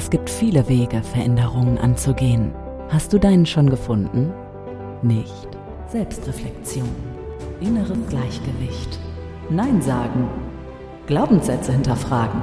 Es 0.00 0.08
gibt 0.08 0.30
viele 0.30 0.66
Wege, 0.66 1.02
Veränderungen 1.02 1.76
anzugehen. 1.76 2.52
Hast 2.88 3.12
du 3.12 3.18
deinen 3.18 3.44
schon 3.44 3.68
gefunden? 3.68 4.32
Nicht. 5.02 5.46
Selbstreflexion. 5.88 6.88
Inneres 7.60 7.98
Gleichgewicht. 8.08 8.98
Nein 9.50 9.82
sagen. 9.82 10.26
Glaubenssätze 11.06 11.72
hinterfragen. 11.72 12.40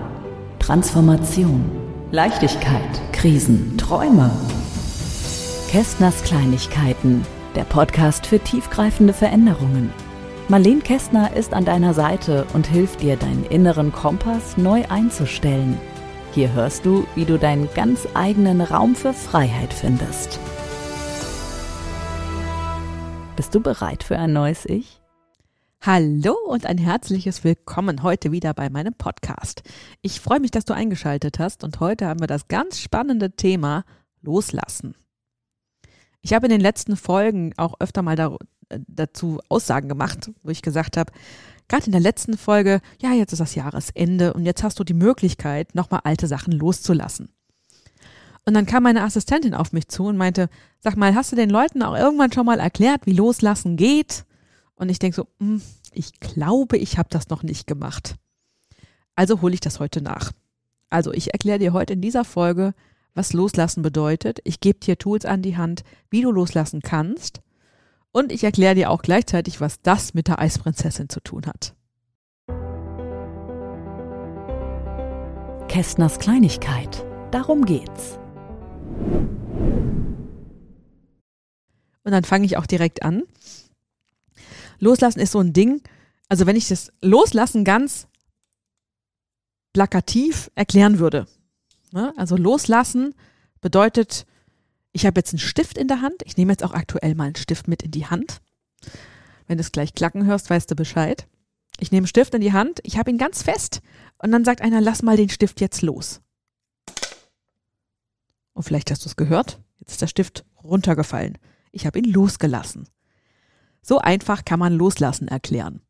Transformation. 0.60 1.66
Leichtigkeit. 2.12 3.02
Krisen. 3.12 3.76
Träume. 3.76 4.30
Kästners 5.72 6.22
Kleinigkeiten. 6.26 7.26
Der 7.56 7.64
Podcast 7.64 8.28
für 8.28 8.38
tiefgreifende 8.38 9.14
Veränderungen. 9.14 9.92
Marlene 10.48 10.82
Kästner 10.82 11.36
ist 11.36 11.56
an 11.56 11.66
deiner 11.66 11.96
Seite 11.96 12.46
und 12.54 12.68
hilft 12.68 13.02
dir, 13.02 13.16
deinen 13.16 13.46
inneren 13.46 13.92
Kompass 13.92 14.58
neu 14.58 14.84
einzustellen. 14.90 15.80
Hier 16.34 16.54
hörst 16.54 16.86
du, 16.86 17.08
wie 17.16 17.26
du 17.26 17.40
deinen 17.40 17.68
ganz 17.74 18.08
eigenen 18.14 18.62
Raum 18.62 18.96
für 18.96 19.14
Freiheit 19.14 19.74
findest. 19.74 20.40
Bist 23.36 23.56
du 23.56 23.60
bereit 23.60 24.04
für 24.04 24.20
ein 24.20 24.34
neues 24.34 24.66
Ich? 24.66 25.02
Hallo 25.82 26.36
und 26.48 26.66
ein 26.66 26.78
herzliches 26.78 27.44
Willkommen 27.44 28.04
heute 28.04 28.32
wieder 28.32 28.54
bei 28.54 28.70
meinem 28.70 28.94
Podcast. 28.94 29.64
Ich 30.02 30.20
freue 30.20 30.40
mich, 30.40 30.52
dass 30.52 30.66
du 30.66 30.74
eingeschaltet 30.74 31.40
hast 31.40 31.64
und 31.64 31.80
heute 31.80 32.08
haben 32.08 32.20
wir 32.20 32.28
das 32.28 32.48
ganz 32.48 32.80
spannende 32.80 33.32
Thema 33.32 33.84
Loslassen. 34.22 34.96
Ich 36.22 36.34
habe 36.34 36.48
in 36.48 36.52
den 36.52 36.62
letzten 36.62 36.98
Folgen 36.98 37.54
auch 37.58 37.76
öfter 37.80 38.02
mal 38.02 38.38
dazu 38.70 39.40
Aussagen 39.50 39.88
gemacht, 39.88 40.32
wo 40.44 40.50
ich 40.50 40.62
gesagt 40.62 40.98
habe, 40.98 41.12
gerade 41.68 41.86
in 41.86 41.92
der 41.92 42.02
letzten 42.02 42.38
Folge, 42.38 42.82
ja, 43.02 43.14
jetzt 43.14 43.34
ist 43.34 43.40
das 43.40 43.56
Jahresende 43.56 44.34
und 44.34 44.46
jetzt 44.46 44.64
hast 44.64 44.80
du 44.80 44.84
die 44.84 44.94
Möglichkeit, 44.94 45.76
nochmal 45.76 46.02
alte 46.04 46.28
Sachen 46.28 46.54
loszulassen. 46.54 47.30
Und 48.46 48.54
dann 48.54 48.66
kam 48.66 48.84
meine 48.84 49.04
Assistentin 49.04 49.54
auf 49.54 49.74
mich 49.74 49.90
zu 49.90 50.06
und 50.06 50.16
meinte, 50.16 50.50
sag 50.80 50.96
mal, 50.96 51.14
hast 51.16 51.32
du 51.32 51.36
den 51.36 51.50
Leuten 51.50 51.84
auch 51.84 51.98
irgendwann 51.98 52.32
schon 52.32 52.46
mal 52.46 52.60
erklärt, 52.60 53.06
wie 53.06 53.12
loslassen 53.12 53.76
geht? 53.76 54.24
Und 54.76 54.88
ich 54.88 55.00
denke 55.00 55.16
so, 55.16 55.28
hm, 55.40 55.62
ich 55.92 56.20
glaube, 56.22 56.78
ich 56.78 56.98
habe 56.98 57.10
das 57.12 57.28
noch 57.28 57.44
nicht 57.44 57.68
gemacht. 57.68 58.16
Also 59.16 59.42
hole 59.42 59.54
ich 59.54 59.60
das 59.60 59.80
heute 59.80 60.02
nach. 60.02 60.32
Also 60.90 61.12
ich 61.12 61.34
erkläre 61.34 61.60
dir 61.60 61.74
heute 61.74 61.94
in 61.94 62.02
dieser 62.02 62.24
Folge, 62.24 62.74
was 63.14 63.34
loslassen 63.34 63.82
bedeutet. 63.82 64.40
Ich 64.44 64.62
gebe 64.62 64.80
dir 64.80 64.98
Tools 64.98 65.26
an 65.26 65.42
die 65.42 65.58
Hand, 65.58 65.84
wie 66.10 66.22
du 66.22 66.32
loslassen 66.32 66.82
kannst. 66.82 67.42
Und 68.18 68.32
ich 68.32 68.44
erkläre 68.44 68.74
dir 68.74 68.90
auch 68.90 69.04
gleichzeitig, 69.04 69.62
was 69.62 69.80
das 69.84 70.16
mit 70.16 70.28
der 70.28 70.40
Eisprinzessin 70.40 71.08
zu 71.08 71.20
tun 71.20 71.46
hat. 71.46 71.76
Kästners 75.68 76.18
Kleinigkeit. 76.18 77.06
Darum 77.30 77.64
geht's. 77.64 78.18
Und 82.04 82.12
dann 82.12 82.24
fange 82.24 82.48
ich 82.48 82.58
auch 82.58 82.66
direkt 82.66 83.04
an. 83.04 83.22
Loslassen 84.80 85.20
ist 85.20 85.34
so 85.34 85.40
ein 85.40 85.54
Ding. 85.54 85.84
Also 86.28 86.48
wenn 86.48 86.56
ich 86.56 86.70
das 86.70 86.92
Loslassen 87.04 87.64
ganz 87.64 88.08
plakativ 89.74 90.50
erklären 90.56 90.98
würde. 90.98 91.28
Ne? 91.92 92.16
Also 92.18 92.36
Loslassen 92.36 93.14
bedeutet 93.62 94.26
ich 94.98 95.06
habe 95.06 95.20
jetzt 95.20 95.32
einen 95.32 95.40
Stift 95.40 95.78
in 95.78 95.88
der 95.88 96.02
Hand. 96.02 96.24
Ich 96.26 96.38
nehme 96.38 96.52
jetzt 96.52 96.64
auch 96.64 96.74
aktuell 96.74 97.14
mal 97.14 97.26
einen 97.26 97.36
Stift 97.36 97.68
mit 97.68 97.84
in 97.84 97.92
die 97.92 98.08
Hand. 98.08 98.42
Wenn 99.46 99.60
du 99.60 99.62
es 99.62 99.72
gleich 99.72 99.94
klacken 99.94 100.26
hörst, 100.26 100.50
weißt 100.50 100.72
du 100.72 100.76
Bescheid. 100.76 101.28
Ich 101.80 101.92
nehme 101.92 102.00
einen 102.00 102.08
Stift 102.08 102.34
in 102.34 102.42
die 102.42 102.52
Hand, 102.52 102.80
ich 102.82 102.98
habe 102.98 103.12
ihn 103.12 103.20
ganz 103.20 103.44
fest 103.44 103.82
und 104.18 104.32
dann 104.32 104.44
sagt 104.44 104.60
einer, 104.60 104.82
lass 104.82 105.04
mal 105.04 105.16
den 105.16 105.30
Stift 105.30 105.62
jetzt 105.62 105.84
los. 105.84 106.22
Und 108.54 108.64
vielleicht 108.64 108.90
hast 108.90 109.06
du 109.06 109.10
es 109.10 109.16
gehört, 109.16 109.62
jetzt 109.82 109.92
ist 109.92 110.02
der 110.02 110.08
Stift 110.08 110.46
runtergefallen. 110.64 111.38
Ich 111.72 111.86
habe 111.86 112.00
ihn 112.00 112.12
losgelassen. 112.12 112.90
So 113.84 114.00
einfach 114.00 114.46
kann 114.46 114.58
man 114.58 114.74
Loslassen 114.74 115.28
erklären. 115.28 115.82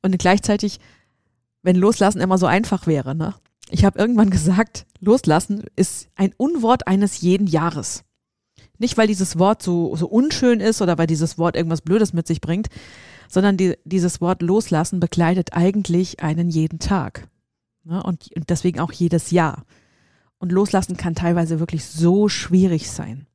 Und 0.00 0.16
gleichzeitig, 0.16 0.78
wenn 1.62 1.74
Loslassen 1.74 2.20
immer 2.20 2.38
so 2.38 2.46
einfach 2.46 2.86
wäre, 2.86 3.16
ne? 3.16 3.34
Ich 3.68 3.84
habe 3.84 3.98
irgendwann 3.98 4.30
gesagt, 4.30 4.86
Loslassen 5.00 5.64
ist 5.74 6.06
ein 6.14 6.32
Unwort 6.36 6.86
eines 6.86 7.20
jeden 7.20 7.48
Jahres. 7.48 8.04
Nicht, 8.82 8.98
weil 8.98 9.06
dieses 9.06 9.38
Wort 9.38 9.62
so, 9.62 9.94
so 9.94 10.08
unschön 10.08 10.58
ist 10.58 10.82
oder 10.82 10.98
weil 10.98 11.06
dieses 11.06 11.38
Wort 11.38 11.54
irgendwas 11.54 11.82
Blödes 11.82 12.12
mit 12.12 12.26
sich 12.26 12.40
bringt, 12.40 12.66
sondern 13.28 13.56
die, 13.56 13.78
dieses 13.84 14.20
Wort 14.20 14.42
loslassen 14.42 14.98
begleitet 14.98 15.52
eigentlich 15.52 16.20
einen 16.20 16.48
jeden 16.48 16.80
Tag. 16.80 17.28
Ne? 17.84 18.02
Und, 18.02 18.28
und 18.34 18.50
deswegen 18.50 18.80
auch 18.80 18.90
jedes 18.90 19.30
Jahr. 19.30 19.66
Und 20.38 20.50
loslassen 20.50 20.96
kann 20.96 21.14
teilweise 21.14 21.60
wirklich 21.60 21.84
so 21.84 22.28
schwierig 22.28 22.90
sein. 22.90 23.28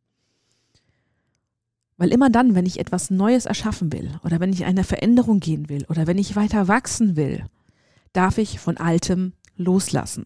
Weil 1.96 2.12
immer 2.12 2.30
dann, 2.30 2.54
wenn 2.54 2.66
ich 2.66 2.78
etwas 2.78 3.10
Neues 3.10 3.46
erschaffen 3.46 3.94
will 3.94 4.20
oder 4.26 4.42
wenn 4.42 4.52
ich 4.52 4.66
eine 4.66 4.84
Veränderung 4.84 5.40
gehen 5.40 5.70
will 5.70 5.86
oder 5.88 6.08
wenn 6.08 6.18
ich 6.18 6.36
weiter 6.36 6.68
wachsen 6.68 7.16
will, 7.16 7.46
darf 8.12 8.38
ich 8.38 8.60
von 8.60 8.76
Altem 8.76 9.32
loslassen. 9.56 10.26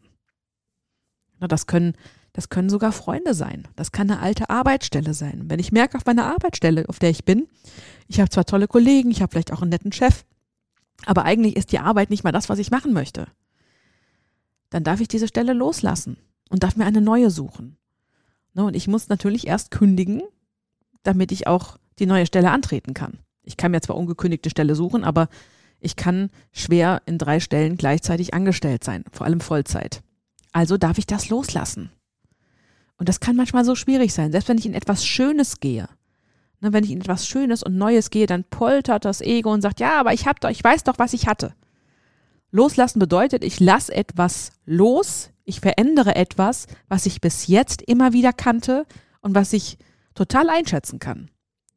Das 1.40 1.68
können 1.68 1.94
das 2.34 2.50
können 2.50 2.70
sogar 2.70 2.92
Freunde 2.92 3.34
sein. 3.34 3.68
Das 3.76 3.92
kann 3.92 4.10
eine 4.10 4.22
alte 4.22 4.50
Arbeitsstelle 4.50 5.14
sein. 5.14 5.46
Wenn 5.48 5.60
ich 5.60 5.72
merke 5.72 5.98
auf 5.98 6.06
meiner 6.06 6.28
Arbeitsstelle, 6.28 6.88
auf 6.88 7.00
der 7.00 7.10
ich 7.10 7.26
bin, 7.26 7.48
ich 8.08 8.20
habe 8.20 8.30
zwar 8.30 8.46
tolle 8.46 8.68
Kollegen, 8.68 9.12
ich 9.12 9.22
habe 9.22 9.32
vielleicht 9.32 9.52
auch 9.52 9.62
einen 9.62 9.72
netten 9.72 9.92
Chef, 9.92 10.24
aber 11.06 11.26
eigentlich 11.26 11.56
ist 11.56 11.72
die 11.72 11.80
Arbeit 11.80 12.10
nicht 12.10 12.24
mal 12.24 12.32
das, 12.32 12.50
was 12.50 12.60
ich 12.60 12.72
machen 12.72 12.94
möchte. 12.94 13.28
Dann 14.70 14.84
darf 14.84 15.02
ich 15.02 15.08
diese 15.08 15.28
Stelle 15.28 15.54
loslassen 15.54 16.18
und 16.50 16.64
darf 16.64 16.76
mir 16.76 16.86
eine 16.86 17.02
neue 17.02 17.32
suchen. 17.32 17.78
Ne, 18.54 18.64
und 18.64 18.76
ich 18.76 18.88
muss 18.88 19.10
natürlich 19.10 19.48
erst 19.48 19.72
kündigen, 19.72 20.22
damit 21.04 21.32
ich 21.32 21.48
auch 21.48 21.78
die 22.00 22.06
neue 22.06 22.26
Stelle 22.26 22.52
antreten 22.52 22.94
kann. 22.94 23.20
Ich 23.44 23.58
kann 23.58 23.72
mir 23.72 23.82
zwar 23.82 23.98
ungekündigte 23.98 24.50
Stelle 24.50 24.76
suchen, 24.76 25.04
aber 25.04 25.28
ich 25.80 25.96
kann 25.96 26.30
schwer 26.52 27.02
in 27.06 27.18
drei 27.18 27.40
Stellen 27.40 27.76
gleichzeitig 27.76 28.34
angestellt 28.34 28.84
sein, 28.84 29.04
vor 29.12 29.26
allem 29.26 29.42
Vollzeit. 29.42 30.02
Also 30.52 30.78
darf 30.78 30.98
ich 30.98 31.08
das 31.08 31.30
loslassen. 31.30 31.92
Und 33.02 33.10
das 33.10 33.20
kann 33.20 33.36
manchmal 33.36 33.66
so 33.66 33.74
schwierig 33.74 34.14
sein, 34.14 34.32
selbst 34.32 34.48
wenn 34.48 34.60
ich 34.60 34.68
in 34.68 34.76
etwas 34.76 35.04
Schönes 35.04 35.60
gehe. 35.60 35.90
Ne, 36.60 36.72
wenn 36.72 36.84
ich 36.84 36.92
in 36.92 37.02
etwas 37.02 37.26
Schönes 37.26 37.64
und 37.64 37.76
Neues 37.76 38.12
gehe, 38.12 38.28
dann 38.28 38.44
poltert 38.44 39.06
das 39.06 39.22
Ego 39.22 39.52
und 39.52 39.64
sagt, 39.64 39.80
ja, 39.80 40.00
aber 40.00 40.14
ich 40.14 40.28
hab 40.28 40.40
doch, 40.40 40.52
ich 40.52 40.64
weiß 40.64 40.84
doch, 40.84 41.00
was 41.00 41.14
ich 41.14 41.26
hatte. 41.26 41.56
Loslassen 42.52 43.00
bedeutet, 43.00 43.44
ich 43.44 43.60
lasse 43.60 43.92
etwas 43.92 44.52
los, 44.68 45.32
ich 45.46 45.62
verändere 45.62 46.16
etwas, 46.16 46.68
was 46.90 47.08
ich 47.08 47.22
bis 47.22 47.48
jetzt 47.48 47.82
immer 47.82 48.14
wieder 48.14 48.34
kannte 48.34 48.86
und 49.22 49.34
was 49.34 49.52
ich 49.52 49.80
total 50.14 50.52
einschätzen 50.52 51.00
kann. 51.00 51.32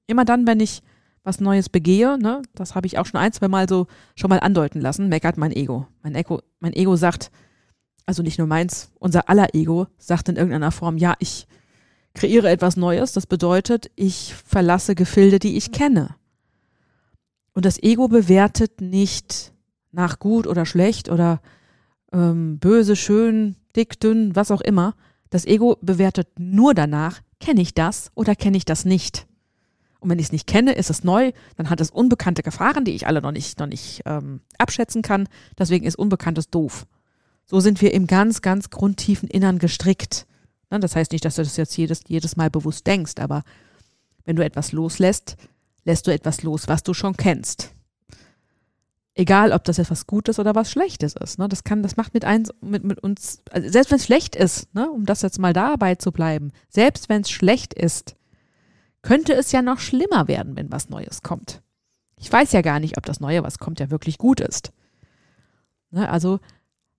Immer 0.07 0.27
dann, 0.27 0.47
wenn 0.47 0.61
ich 0.61 0.83
was 1.23 1.41
Neues 1.41 1.71
begehe, 1.71 2.19
ne, 2.19 2.43
das 2.55 2.75
habe 2.75 2.87
ich 2.87 2.99
auch 2.99 3.07
schon 3.07 3.21
ein, 3.21 3.33
zwei 3.33 3.49
Mal 3.49 3.67
so 3.67 3.87
schon 4.15 4.29
mal 4.29 4.41
andeuten 4.41 4.83
lassen, 4.83 5.09
meckert 5.09 5.39
mein 5.39 5.53
Ego. 5.53 5.87
Mein 6.03 6.17
Ego, 6.17 6.43
mein 6.61 6.75
Ego 6.75 6.97
sagt, 6.97 7.31
also 8.07 8.23
nicht 8.23 8.39
nur 8.39 8.47
meins, 8.47 8.91
unser 8.99 9.29
aller 9.29 9.55
Ego 9.55 9.87
sagt 9.99 10.29
in 10.29 10.37
irgendeiner 10.37 10.73
Form, 10.73 10.99
ja, 10.99 11.15
ich 11.19 11.47
kreiere 12.15 12.51
etwas 12.51 12.77
Neues. 12.77 13.13
Das 13.13 13.27
bedeutet, 13.27 13.91
ich 13.97 14.35
verlasse 14.35 14.95
Gefilde, 14.95 15.39
die 15.39 15.57
ich 15.57 15.73
kenne. 15.73 16.15
Und 17.53 17.65
das 17.65 17.83
Ego 17.83 18.09
bewertet 18.09 18.81
nicht 18.81 19.53
nach 19.93 20.19
gut 20.19 20.47
oder 20.47 20.67
schlecht 20.67 21.09
oder 21.09 21.41
ähm, 22.13 22.59
böse, 22.59 22.97
schön, 22.97 23.57
dick, 23.77 24.01
dünn, 24.01 24.35
was 24.35 24.51
auch 24.51 24.61
immer. 24.61 24.95
Das 25.31 25.47
Ego 25.47 25.79
bewertet 25.81 26.29
nur 26.39 26.75
danach, 26.75 27.21
kenne 27.41 27.61
ich 27.61 27.75
das 27.75 28.11
oder 28.15 28.35
kenne 28.35 28.57
ich 28.57 28.65
das 28.65 28.85
nicht. 28.85 29.27
Und 30.01 30.11
wenn 30.11 30.19
ich 30.19 30.27
es 30.27 30.33
nicht 30.33 30.47
kenne, 30.47 30.73
ist 30.73 30.91
es 30.91 31.03
neu, 31.03 31.33
dann 31.57 31.71
hat 31.71 31.81
es 31.81 31.91
unbekannte 31.91 32.43
Gefahren, 32.43 32.85
die 32.85 32.93
ich 32.93 33.07
alle 33.07 33.23
noch 33.23 33.33
nicht, 33.33 33.59
noch 33.59 33.67
nicht 33.67 34.03
ähm, 34.05 34.41
abschätzen 34.59 35.03
kann. 35.03 35.29
Deswegen 35.59 35.87
ist 35.87 35.97
Unbekanntes 35.97 36.51
doof. 36.51 36.87
So 37.47 37.61
sind 37.61 37.81
wir 37.83 37.93
im 37.93 38.07
ganz, 38.07 38.43
ganz 38.43 38.71
grundtiefen 38.71 39.29
Innern 39.29 39.59
gestrickt. 39.59 40.27
Das 40.71 40.97
heißt 40.97 41.13
nicht, 41.13 41.25
dass 41.25 41.37
du 41.37 41.43
das 41.43 41.57
jetzt 41.57 41.77
jedes, 41.77 42.01
jedes 42.09 42.37
Mal 42.37 42.51
bewusst 42.51 42.87
denkst, 42.87 43.15
aber 43.19 43.45
wenn 44.25 44.37
du 44.37 44.45
etwas 44.45 44.73
loslässt, 44.73 45.37
lässt 45.85 46.07
du 46.07 46.13
etwas 46.13 46.43
los, 46.43 46.69
was 46.69 46.83
du 46.83 46.95
schon 46.95 47.17
kennst. 47.17 47.75
Egal, 49.15 49.53
ob 49.53 49.63
das 49.65 49.79
etwas 49.79 50.09
Gutes 50.09 50.41
oder 50.41 50.57
was 50.57 50.73
Schlechtes 50.73 51.15
ist. 51.15 51.39
Ne? 51.39 51.49
Das 51.49 51.63
kann, 51.63 51.85
das 51.85 51.97
macht 51.97 52.15
mit, 52.15 52.25
eins, 52.25 52.51
mit, 52.61 52.83
mit 52.83 52.99
uns, 53.01 53.43
also 53.53 53.69
selbst 53.69 53.93
wenn 53.93 53.99
es 53.99 54.05
schlecht 54.05 54.35
ist, 54.35 54.75
ne? 54.75 54.91
um 54.91 55.07
das 55.07 55.23
jetzt 55.23 55.39
mal 55.39 55.53
dabei 55.53 55.95
zu 55.95 56.11
bleiben, 56.11 56.51
selbst 56.69 57.09
wenn 57.09 57.23
es 57.23 57.31
schlecht 57.31 57.75
ist, 57.75 58.17
könnte 59.03 59.35
es 59.35 59.53
ja 59.53 59.63
noch 59.63 59.79
schlimmer 59.79 60.27
werden, 60.27 60.57
wenn 60.57 60.73
was 60.73 60.89
Neues 60.89 61.23
kommt. 61.23 61.63
Ich 62.17 62.33
weiß 62.33 62.53
ja 62.53 62.63
gar 62.63 62.81
nicht, 62.81 62.97
ob 62.97 63.07
das 63.07 63.21
Neue, 63.21 63.45
was 63.45 63.59
kommt, 63.59 63.79
ja 63.79 63.91
wirklich 63.91 64.19
gut 64.19 64.41
ist. 64.41 64.73
Ne? 65.91 66.09
Also 66.09 66.41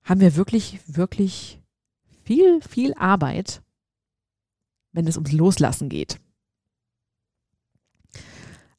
haben 0.06 0.22
wir 0.22 0.36
wirklich, 0.36 0.80
wirklich 0.88 1.60
viel, 2.24 2.62
viel 2.62 2.94
Arbeit, 2.94 3.62
wenn 4.94 5.08
es 5.08 5.18
ums 5.18 5.34
Loslassen 5.34 5.90
geht. 5.90 6.20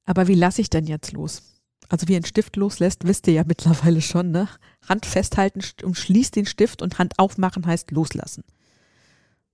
Aber 0.04 0.28
wie 0.28 0.34
lasse 0.34 0.62
ich 0.62 0.70
denn 0.70 0.86
jetzt 0.86 1.12
los? 1.12 1.42
Also 1.88 2.08
wie 2.08 2.16
ein 2.16 2.24
Stift 2.24 2.56
loslässt, 2.56 3.06
wisst 3.06 3.26
ihr 3.26 3.34
ja 3.34 3.44
mittlerweile 3.46 4.00
schon, 4.00 4.30
ne? 4.30 4.48
Hand 4.88 5.04
festhalten 5.04 5.60
und 5.82 5.98
schließt 5.98 6.34
den 6.34 6.46
Stift 6.46 6.80
und 6.80 6.98
Hand 6.98 7.18
aufmachen 7.18 7.66
heißt 7.66 7.90
loslassen. 7.90 8.44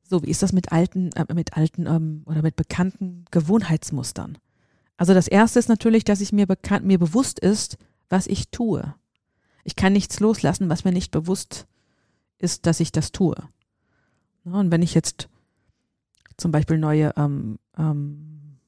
So, 0.03 0.23
wie 0.23 0.31
ist 0.31 0.43
das 0.43 0.53
mit 0.53 0.73
alten, 0.73 1.11
äh, 1.13 1.33
mit 1.33 1.57
alten 1.57 1.87
ähm, 1.87 2.23
oder 2.27 2.43
mit 2.43 2.55
bekannten 2.55 3.25
Gewohnheitsmustern? 3.31 4.37
Also 4.99 5.15
das 5.15 5.27
erste 5.27 5.59
ist 5.59 5.71
natürlich, 5.71 6.05
dass 6.05 6.21
ich 6.21 6.33
mir 6.33 6.47
bekannt, 6.47 6.85
mir 6.85 6.99
bewusst 6.99 7.41
ist, 7.41 7.79
was 8.11 8.27
ich 8.27 8.51
tue. 8.51 8.95
Ich 9.65 9.77
kann 9.77 9.93
nichts 9.93 10.21
loslassen, 10.21 10.69
was 10.69 10.85
mir 10.85 10.93
nicht 10.93 11.11
bewusst 11.11 11.67
ist, 12.39 12.67
dass 12.67 12.81
ich 12.81 12.93
das 12.93 13.13
tue. 13.13 13.37
Und 14.45 14.73
wenn 14.73 14.83
ich 14.83 14.95
jetzt 14.95 15.29
zum 16.37 16.51
Beispiel 16.51 16.79
neue 16.79 17.13
ähm, 17.17 17.59
ähm, 17.79 18.59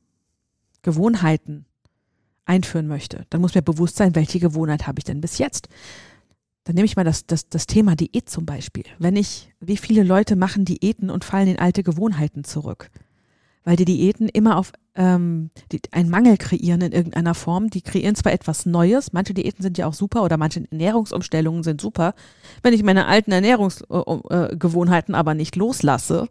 Gewohnheiten 0.83 1.67
einführen 2.45 2.87
möchte, 2.87 3.27
dann 3.31 3.41
muss 3.41 3.55
mir 3.55 3.63
bewusst 3.63 3.97
sein, 3.97 4.15
welche 4.15 4.39
Gewohnheit 4.39 4.87
habe 4.87 4.99
ich 5.01 5.05
denn 5.05 5.21
bis 5.21 5.39
jetzt. 5.39 5.69
Dann 6.65 6.77
nehme 6.77 6.87
ich 6.87 6.97
mal 6.97 7.05
das, 7.05 7.27
das, 7.27 7.49
das 7.49 7.67
Thema 7.67 7.97
Diät 7.97 8.31
zum 8.31 8.47
Beispiel. 8.47 8.85
Wenn 8.99 9.17
ich, 9.17 9.53
wie 9.61 9.77
viele 9.77 10.03
Leute 10.03 10.37
machen 10.37 10.65
Diäten 10.65 11.11
und 11.11 11.25
fallen 11.25 11.49
in 11.49 11.59
alte 11.59 11.83
Gewohnheiten 11.83 12.45
zurück? 12.45 12.91
Weil 13.65 13.77
die 13.77 13.87
Diäten 13.87 14.29
immer 14.29 14.59
auf 14.59 14.73
ähm, 14.95 15.51
die, 15.73 15.81
einen 15.91 16.11
Mangel 16.11 16.37
kreieren 16.37 16.83
in 16.83 16.93
irgendeiner 16.93 17.35
Form. 17.35 17.71
Die 17.71 17.83
kreieren 17.83 18.15
zwar 18.15 18.33
etwas 18.33 18.67
Neues, 18.67 19.13
manche 19.13 19.35
Diäten 19.35 19.63
sind 19.63 19.79
ja 19.79 19.87
auch 19.87 19.95
super 19.95 20.23
oder 20.23 20.37
manche 20.37 20.65
Ernährungsumstellungen 20.71 21.63
sind 21.63 21.81
super. 21.81 22.15
Wenn 22.63 22.75
ich 22.75 22.83
meine 22.83 23.07
alten 23.07 23.33
Ernährungsgewohnheiten 23.33 25.15
aber 25.15 25.35
nicht 25.35 25.57
loslasse, 25.57 26.29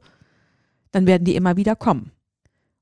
dann 0.92 1.08
werden 1.08 1.26
die 1.26 1.36
immer 1.36 1.58
wieder 1.58 1.76
kommen. 1.76 2.12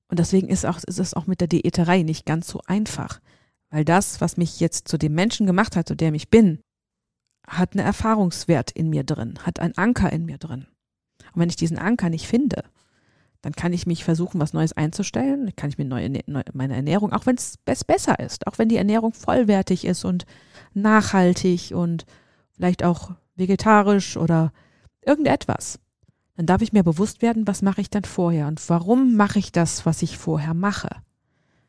Und 0.10 0.20
deswegen 0.20 0.50
ist, 0.50 0.66
auch, 0.66 0.78
ist 0.86 1.00
es 1.00 1.14
auch 1.14 1.26
mit 1.26 1.40
der 1.40 1.48
Diäterei 1.48 2.04
nicht 2.04 2.26
ganz 2.26 2.48
so 2.48 2.60
einfach. 2.68 3.22
Weil 3.70 3.86
das, 3.86 4.20
was 4.20 4.36
mich 4.36 4.60
jetzt 4.60 4.90
zu 4.90 4.98
dem 4.98 5.14
Menschen 5.14 5.48
gemacht 5.48 5.78
hat, 5.78 5.88
zu 5.88 5.96
dem 5.96 6.14
ich 6.14 6.30
bin, 6.30 6.60
hat 7.48 7.74
einen 7.74 7.86
Erfahrungswert 7.86 8.72
in 8.72 8.90
mir 8.90 9.06
drin, 9.06 9.40
hat 9.44 9.60
einen 9.60 9.78
Anker 9.78 10.12
in 10.12 10.26
mir 10.26 10.38
drin. 10.38 10.68
Und 11.34 11.42
wenn 11.42 11.50
ich 11.50 11.56
diesen 11.56 11.80
Anker 11.80 12.10
nicht 12.10 12.28
finde, 12.28 12.66
dann 13.42 13.54
kann 13.54 13.74
ich 13.74 13.88
mich 13.88 14.04
versuchen, 14.04 14.40
was 14.40 14.54
Neues 14.54 14.74
einzustellen. 14.74 15.46
Dann 15.46 15.56
kann 15.56 15.70
ich 15.70 15.78
mir 15.78 15.86
neue, 15.86 16.10
neue, 16.10 16.44
meine 16.54 16.76
Ernährung, 16.76 17.12
auch 17.12 17.26
wenn 17.26 17.36
es 17.38 17.58
besser 17.86 18.20
ist, 18.20 18.46
auch 18.48 18.58
wenn 18.58 18.70
die 18.70 18.78
Ernährung 18.78 19.14
vollwertig 19.14 19.86
ist 19.86 20.06
und 20.06 20.26
nachhaltig 20.74 21.72
und 21.74 22.06
vielleicht 22.52 22.84
auch 22.84 23.12
vegetarisch 23.36 24.18
oder 24.18 24.52
irgendetwas, 25.04 25.80
dann 26.36 26.46
darf 26.46 26.62
ich 26.62 26.74
mir 26.74 26.84
bewusst 26.84 27.22
werden, 27.22 27.48
was 27.48 27.62
mache 27.62 27.82
ich 27.82 27.90
dann 27.90 28.04
vorher 28.04 28.48
und 28.48 28.62
warum 28.70 29.16
mache 29.16 29.40
ich 29.40 29.52
das, 29.52 29.86
was 29.86 30.02
ich 30.02 30.18
vorher 30.18 30.54
mache. 30.54 30.90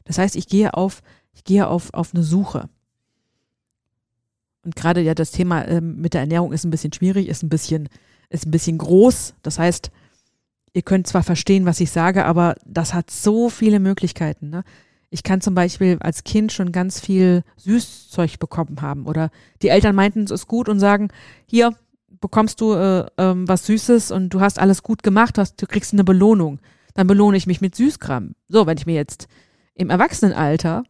Das 0.05 0.19
heißt, 0.19 0.37
ich 0.37 0.49
gehe 0.49 0.75
auf, 0.75 1.03
ich 1.33 1.45
gehe 1.45 1.67
auf, 1.67 1.95
auf 1.95 2.15
eine 2.15 2.23
Suche. 2.23 2.69
Und 4.65 4.77
gerade 4.77 5.01
ja 5.01 5.15
das 5.15 5.31
Thema 5.31 5.67
ähm, 5.67 5.97
mit 6.01 6.15
der 6.15 6.21
Ernährung 6.21 6.53
ist 6.53 6.65
ein 6.65 6.71
bisschen 6.71 6.93
schwierig, 6.93 7.29
ist 7.29 7.43
ein 7.43 7.49
bisschen, 7.49 7.89
ist 8.29 8.47
ein 8.47 8.51
bisschen 8.51 8.79
groß. 8.79 9.35
Das 9.43 9.59
heißt, 9.59 9.91
ihr 10.75 10.83
könnt 10.83 11.07
zwar 11.07 11.23
verstehen, 11.23 11.67
was 11.67 11.81
ich 11.81 11.91
sage, 11.91 12.25
aber 12.25 12.55
das 12.65 12.95
hat 12.95 13.11
so 13.11 13.49
viele 13.49 13.81
Möglichkeiten. 13.81 14.51
Ne? 14.51 14.65
Ich 15.11 15.23
kann 15.23 15.41
zum 15.41 15.55
Beispiel 15.55 15.99
als 16.01 16.25
Kind 16.25 16.53
schon 16.53 16.73
ganz 16.73 17.01
viel 17.01 17.45
Süßzeug 17.57 18.39
bekommen 18.39 18.81
haben 18.81 19.07
oder 19.07 19.31
die 19.61 19.69
Eltern 19.69 19.95
meinten, 19.95 20.25
es 20.25 20.31
ist 20.31 20.49
gut 20.49 20.69
und 20.69 20.81
sagen, 20.81 21.09
hier 21.47 21.77
bekommst 22.21 22.61
du 22.61 22.73
äh, 22.73 23.07
ähm, 23.19 23.47
was 23.49 23.67
Süßes 23.67 24.11
und 24.11 24.31
du 24.31 24.41
hast 24.41 24.59
alles 24.59 24.83
gut 24.83 25.03
gemacht, 25.03 25.39
hast, 25.39 25.61
du 25.61 25.67
kriegst 25.67 25.93
eine 25.93 26.05
Belohnung. 26.05 26.61
Dann 26.95 27.07
belohne 27.07 27.37
ich 27.37 27.47
mich 27.47 27.61
mit 27.61 27.75
Süßkram. 27.75 28.35
So, 28.49 28.67
wenn 28.67 28.79
ich 28.79 28.87
mir 28.87 28.95
jetzt 28.95 29.27
im 29.75 29.91
Erwachsenenalter 29.91 30.85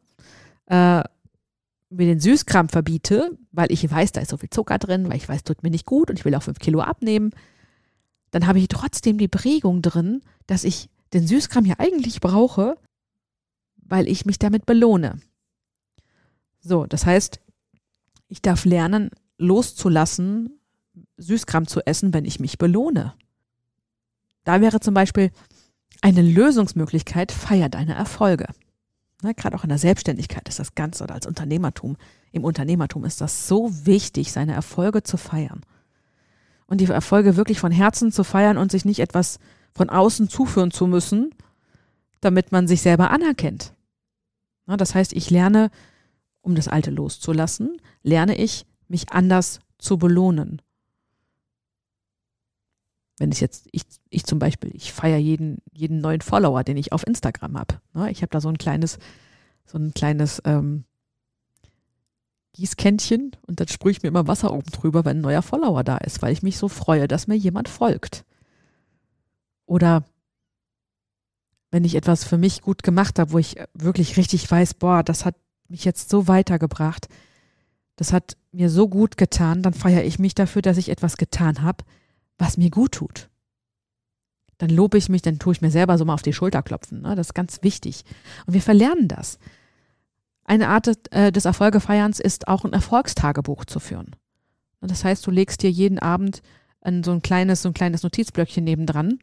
äh, 0.66 1.02
mir 1.90 2.06
den 2.06 2.20
Süßkram 2.20 2.68
verbiete, 2.68 3.38
weil 3.52 3.70
ich 3.70 3.88
weiß, 3.88 4.12
da 4.12 4.20
ist 4.20 4.30
so 4.30 4.36
viel 4.36 4.50
Zucker 4.50 4.78
drin, 4.78 5.08
weil 5.08 5.16
ich 5.16 5.28
weiß, 5.28 5.44
tut 5.44 5.62
mir 5.62 5.70
nicht 5.70 5.86
gut 5.86 6.10
und 6.10 6.18
ich 6.18 6.24
will 6.24 6.34
auch 6.34 6.42
fünf 6.42 6.58
Kilo 6.58 6.80
abnehmen, 6.80 7.30
dann 8.32 8.46
habe 8.46 8.58
ich 8.58 8.68
trotzdem 8.68 9.18
die 9.18 9.28
Prägung 9.28 9.82
drin, 9.82 10.22
dass 10.46 10.64
ich 10.64 10.88
den 11.12 11.26
Süßkram 11.26 11.66
ja 11.66 11.76
eigentlich 11.78 12.20
brauche, 12.20 12.76
weil 13.76 14.08
ich 14.08 14.24
mich 14.26 14.38
damit 14.38 14.66
belohne. 14.66 15.20
So, 16.60 16.86
das 16.86 17.06
heißt, 17.06 17.40
ich 18.28 18.40
darf 18.40 18.64
lernen, 18.64 19.10
loszulassen, 19.36 20.58
Süßkram 21.18 21.66
zu 21.66 21.86
essen, 21.86 22.14
wenn 22.14 22.24
ich 22.24 22.40
mich 22.40 22.58
belohne. 22.58 23.14
Da 24.44 24.60
wäre 24.60 24.80
zum 24.80 24.94
Beispiel 24.94 25.30
eine 26.00 26.22
Lösungsmöglichkeit, 26.22 27.32
feier 27.32 27.68
deine 27.68 27.94
Erfolge. 27.94 28.46
Ne, 29.22 29.34
Gerade 29.34 29.56
auch 29.56 29.64
in 29.64 29.68
der 29.68 29.78
Selbstständigkeit 29.78 30.48
ist 30.48 30.58
das 30.58 30.74
ganz 30.74 31.02
oder 31.02 31.14
als 31.14 31.26
Unternehmertum. 31.26 31.96
Im 32.32 32.44
Unternehmertum 32.44 33.04
ist 33.04 33.20
das 33.20 33.46
so 33.46 33.70
wichtig, 33.84 34.32
seine 34.32 34.54
Erfolge 34.54 35.02
zu 35.02 35.18
feiern 35.18 35.60
und 36.72 36.80
die 36.80 36.86
Erfolge 36.86 37.36
wirklich 37.36 37.60
von 37.60 37.70
Herzen 37.70 38.12
zu 38.12 38.24
feiern 38.24 38.56
und 38.56 38.72
sich 38.72 38.86
nicht 38.86 39.00
etwas 39.00 39.38
von 39.74 39.90
außen 39.90 40.30
zuführen 40.30 40.70
zu 40.70 40.86
müssen, 40.86 41.34
damit 42.22 42.50
man 42.50 42.66
sich 42.66 42.80
selber 42.80 43.10
anerkennt. 43.10 43.74
das 44.66 44.94
heißt, 44.94 45.12
ich 45.12 45.28
lerne, 45.28 45.70
um 46.40 46.54
das 46.54 46.68
Alte 46.68 46.90
loszulassen, 46.90 47.76
lerne 48.02 48.38
ich, 48.38 48.64
mich 48.88 49.12
anders 49.12 49.60
zu 49.76 49.98
belohnen. 49.98 50.62
Wenn 53.18 53.32
ich 53.32 53.42
jetzt, 53.42 53.68
ich, 53.70 53.82
ich 54.08 54.24
zum 54.24 54.38
Beispiel, 54.38 54.70
ich 54.72 54.94
feiere 54.94 55.18
jeden, 55.18 55.58
jeden 55.72 56.00
neuen 56.00 56.22
Follower, 56.22 56.64
den 56.64 56.78
ich 56.78 56.92
auf 56.94 57.06
Instagram 57.06 57.58
habe. 57.58 58.08
Ich 58.10 58.22
habe 58.22 58.30
da 58.30 58.40
so 58.40 58.48
ein 58.48 58.56
kleines, 58.56 58.98
so 59.66 59.76
ein 59.76 59.92
kleines 59.92 60.40
ähm, 60.46 60.84
Gießkännchen 62.54 63.32
und 63.46 63.60
dann 63.60 63.68
sprühe 63.68 63.92
ich 63.92 64.02
mir 64.02 64.08
immer 64.08 64.26
Wasser 64.26 64.52
oben 64.52 64.70
drüber, 64.70 65.04
wenn 65.04 65.18
ein 65.18 65.22
neuer 65.22 65.42
Follower 65.42 65.82
da 65.84 65.98
ist, 65.98 66.22
weil 66.22 66.32
ich 66.32 66.42
mich 66.42 66.58
so 66.58 66.68
freue, 66.68 67.08
dass 67.08 67.26
mir 67.26 67.36
jemand 67.36 67.68
folgt. 67.68 68.24
Oder 69.66 70.04
wenn 71.70 71.84
ich 71.84 71.94
etwas 71.94 72.24
für 72.24 72.36
mich 72.36 72.60
gut 72.60 72.82
gemacht 72.82 73.18
habe, 73.18 73.32
wo 73.32 73.38
ich 73.38 73.56
wirklich 73.72 74.16
richtig 74.16 74.50
weiß, 74.50 74.74
boah, 74.74 75.02
das 75.02 75.24
hat 75.24 75.36
mich 75.68 75.84
jetzt 75.84 76.10
so 76.10 76.28
weitergebracht, 76.28 77.08
das 77.96 78.12
hat 78.12 78.36
mir 78.52 78.68
so 78.68 78.88
gut 78.88 79.16
getan, 79.16 79.62
dann 79.62 79.72
feiere 79.72 80.04
ich 80.04 80.18
mich 80.18 80.34
dafür, 80.34 80.60
dass 80.60 80.76
ich 80.76 80.90
etwas 80.90 81.16
getan 81.16 81.62
habe, 81.62 81.84
was 82.36 82.58
mir 82.58 82.70
gut 82.70 82.92
tut. 82.92 83.30
Dann 84.58 84.70
lobe 84.70 84.98
ich 84.98 85.08
mich, 85.08 85.22
dann 85.22 85.38
tue 85.38 85.54
ich 85.54 85.62
mir 85.62 85.70
selber 85.70 85.96
so 85.96 86.04
mal 86.04 86.14
auf 86.14 86.22
die 86.22 86.32
Schulter 86.32 86.62
klopfen. 86.62 87.00
Ne? 87.00 87.16
Das 87.16 87.28
ist 87.28 87.34
ganz 87.34 87.62
wichtig. 87.62 88.04
Und 88.46 88.54
wir 88.54 88.62
verlernen 88.62 89.08
das. 89.08 89.38
Eine 90.44 90.68
Art 90.68 91.12
äh, 91.12 91.32
des 91.32 91.44
Erfolgefeierns 91.44 92.20
ist 92.20 92.48
auch 92.48 92.64
ein 92.64 92.72
Erfolgstagebuch 92.72 93.64
zu 93.64 93.80
führen. 93.80 94.16
Das 94.80 95.04
heißt, 95.04 95.24
du 95.26 95.30
legst 95.30 95.62
dir 95.62 95.70
jeden 95.70 96.00
Abend 96.00 96.42
ein, 96.80 97.04
so 97.04 97.12
ein 97.12 97.22
kleines, 97.22 97.62
so 97.62 97.68
ein 97.68 97.74
kleines 97.74 98.02
Notizblöckchen 98.02 98.64
nebendran, 98.64 99.18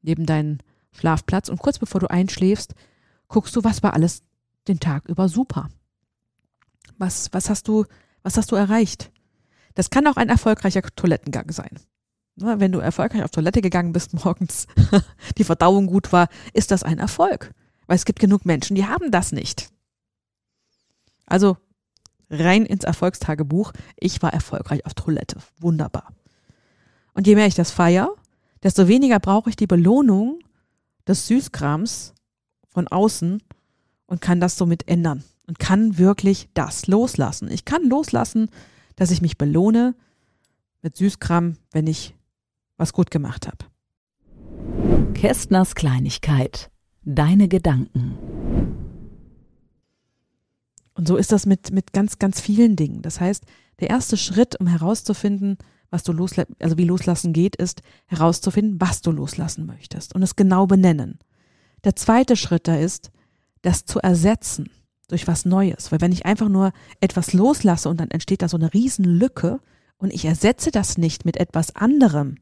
neben 0.00 0.24
deinen 0.24 0.62
Schlafplatz 0.92 1.48
und 1.48 1.58
kurz 1.58 1.78
bevor 1.78 2.00
du 2.00 2.10
einschläfst, 2.10 2.74
guckst 3.28 3.54
du, 3.54 3.64
was 3.64 3.82
war 3.82 3.94
alles 3.94 4.22
den 4.68 4.80
Tag 4.80 5.08
über 5.08 5.28
super. 5.28 5.68
Was, 6.98 7.32
was 7.32 7.50
hast 7.50 7.68
du, 7.68 7.84
was 8.22 8.36
hast 8.36 8.52
du 8.52 8.56
erreicht? 8.56 9.10
Das 9.74 9.90
kann 9.90 10.06
auch 10.06 10.16
ein 10.16 10.28
erfolgreicher 10.28 10.82
Toilettengang 10.82 11.50
sein. 11.50 11.78
Wenn 12.36 12.72
du 12.72 12.78
erfolgreich 12.78 13.22
auf 13.24 13.30
Toilette 13.30 13.60
gegangen 13.60 13.92
bist 13.92 14.14
morgens, 14.24 14.66
die 15.36 15.44
Verdauung 15.44 15.86
gut 15.86 16.12
war, 16.12 16.28
ist 16.52 16.70
das 16.70 16.82
ein 16.82 16.98
Erfolg. 16.98 17.52
Weil 17.86 17.96
es 17.96 18.04
gibt 18.04 18.20
genug 18.20 18.46
Menschen, 18.46 18.74
die 18.74 18.86
haben 18.86 19.10
das 19.10 19.32
nicht. 19.32 19.71
Also 21.26 21.56
rein 22.30 22.64
ins 22.64 22.84
Erfolgstagebuch. 22.84 23.72
Ich 23.98 24.22
war 24.22 24.32
erfolgreich 24.32 24.84
auf 24.86 24.94
Toilette. 24.94 25.38
Wunderbar. 25.58 26.12
Und 27.14 27.26
je 27.26 27.34
mehr 27.34 27.46
ich 27.46 27.54
das 27.54 27.70
feiere, 27.70 28.14
desto 28.62 28.88
weniger 28.88 29.20
brauche 29.20 29.50
ich 29.50 29.56
die 29.56 29.66
Belohnung 29.66 30.38
des 31.06 31.26
Süßkrams 31.26 32.14
von 32.68 32.88
außen 32.88 33.42
und 34.06 34.20
kann 34.20 34.40
das 34.40 34.56
somit 34.56 34.88
ändern 34.88 35.24
und 35.46 35.58
kann 35.58 35.98
wirklich 35.98 36.48
das 36.54 36.86
loslassen. 36.86 37.50
Ich 37.50 37.64
kann 37.64 37.88
loslassen, 37.88 38.48
dass 38.96 39.10
ich 39.10 39.20
mich 39.20 39.36
belohne 39.36 39.94
mit 40.80 40.96
Süßkram, 40.96 41.56
wenn 41.70 41.86
ich 41.86 42.14
was 42.76 42.92
gut 42.92 43.10
gemacht 43.10 43.46
habe. 43.46 43.58
Kästners 45.14 45.74
Kleinigkeit. 45.74 46.70
Deine 47.04 47.48
Gedanken. 47.48 48.81
Und 50.94 51.08
so 51.08 51.16
ist 51.16 51.32
das 51.32 51.46
mit, 51.46 51.72
mit 51.72 51.92
ganz, 51.92 52.18
ganz 52.18 52.40
vielen 52.40 52.76
Dingen. 52.76 53.02
Das 53.02 53.20
heißt, 53.20 53.44
der 53.80 53.90
erste 53.90 54.16
Schritt, 54.16 54.60
um 54.60 54.66
herauszufinden, 54.66 55.58
was 55.90 56.02
du 56.02 56.12
loslassen, 56.12 56.56
also 56.60 56.78
wie 56.78 56.84
loslassen 56.84 57.32
geht, 57.32 57.56
ist 57.56 57.82
herauszufinden, 58.06 58.80
was 58.80 59.02
du 59.02 59.10
loslassen 59.10 59.66
möchtest 59.66 60.14
und 60.14 60.22
es 60.22 60.36
genau 60.36 60.66
benennen. 60.66 61.18
Der 61.84 61.96
zweite 61.96 62.36
Schritt 62.36 62.68
da 62.68 62.76
ist, 62.76 63.10
das 63.62 63.84
zu 63.84 64.00
ersetzen 64.00 64.70
durch 65.08 65.26
was 65.26 65.44
Neues. 65.44 65.92
Weil 65.92 66.00
wenn 66.00 66.12
ich 66.12 66.26
einfach 66.26 66.48
nur 66.48 66.72
etwas 67.00 67.32
loslasse 67.32 67.88
und 67.88 68.00
dann 68.00 68.10
entsteht 68.10 68.42
da 68.42 68.48
so 68.48 68.56
eine 68.56 68.72
Riesenlücke 68.72 69.60
und 69.98 70.12
ich 70.12 70.24
ersetze 70.24 70.70
das 70.70 70.96
nicht 70.96 71.24
mit 71.24 71.36
etwas 71.36 71.76
anderem, 71.76 72.36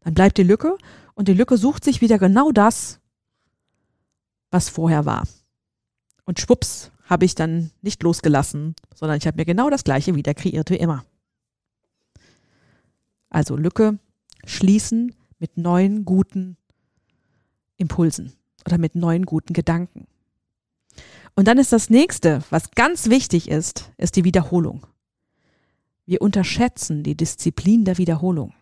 dann 0.00 0.14
bleibt 0.14 0.38
die 0.38 0.42
Lücke 0.42 0.76
und 1.14 1.28
die 1.28 1.34
Lücke 1.34 1.58
sucht 1.58 1.84
sich 1.84 2.00
wieder 2.00 2.18
genau 2.18 2.52
das, 2.52 3.00
was 4.50 4.68
vorher 4.68 5.04
war. 5.04 5.28
Und 6.24 6.40
schwupps 6.40 6.90
habe 7.10 7.24
ich 7.24 7.34
dann 7.34 7.72
nicht 7.82 8.02
losgelassen, 8.04 8.76
sondern 8.94 9.18
ich 9.18 9.26
habe 9.26 9.36
mir 9.36 9.44
genau 9.44 9.68
das 9.68 9.82
gleiche 9.82 10.14
wieder 10.14 10.32
kreiert 10.32 10.70
wie 10.70 10.76
immer. 10.76 11.04
Also 13.28 13.56
Lücke 13.56 13.98
schließen 14.44 15.14
mit 15.40 15.56
neuen, 15.56 16.04
guten 16.04 16.56
Impulsen 17.76 18.32
oder 18.64 18.78
mit 18.78 18.94
neuen 18.94 19.26
guten 19.26 19.52
Gedanken. 19.52 20.06
Und 21.34 21.48
dann 21.48 21.58
ist 21.58 21.72
das 21.72 21.90
nächste, 21.90 22.42
was 22.50 22.70
ganz 22.72 23.08
wichtig 23.08 23.48
ist, 23.48 23.92
ist 23.96 24.16
die 24.16 24.24
Wiederholung. 24.24 24.86
Wir 26.06 26.22
unterschätzen 26.22 27.02
die 27.02 27.16
Disziplin 27.16 27.84
der 27.84 27.98
Wiederholung. 27.98 28.52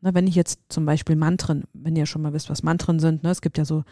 Na, 0.00 0.14
wenn 0.14 0.26
ich 0.26 0.34
jetzt 0.34 0.60
zum 0.68 0.86
Beispiel 0.86 1.16
Mantren, 1.16 1.64
wenn 1.74 1.96
ihr 1.96 2.06
schon 2.06 2.22
mal 2.22 2.32
wisst, 2.32 2.48
was 2.48 2.62
Mantren 2.62 2.98
sind, 2.98 3.22
ne, 3.22 3.30
es 3.30 3.42
gibt 3.42 3.58
ja 3.58 3.64
so, 3.64 3.84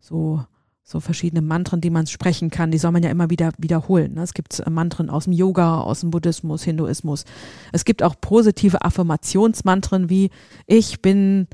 so, 0.00 0.44
so 0.84 1.00
verschiedene 1.00 1.42
Mantren, 1.42 1.80
die 1.80 1.90
man 1.90 2.06
sprechen 2.06 2.50
kann, 2.50 2.70
die 2.70 2.78
soll 2.78 2.90
man 2.90 3.02
ja 3.02 3.10
immer 3.10 3.30
wieder 3.30 3.52
wiederholen. 3.58 4.14
Ne? 4.14 4.22
Es 4.22 4.34
gibt 4.34 4.58
äh, 4.60 4.68
Mantren 4.68 5.10
aus 5.10 5.24
dem 5.24 5.32
Yoga, 5.32 5.80
aus 5.80 6.00
dem 6.00 6.10
Buddhismus, 6.10 6.64
Hinduismus. 6.64 7.24
Es 7.72 7.84
gibt 7.84 8.02
auch 8.02 8.16
positive 8.20 8.82
Affirmationsmantren 8.82 10.10
wie 10.10 10.30
ich 10.66 11.00
bin 11.00 11.46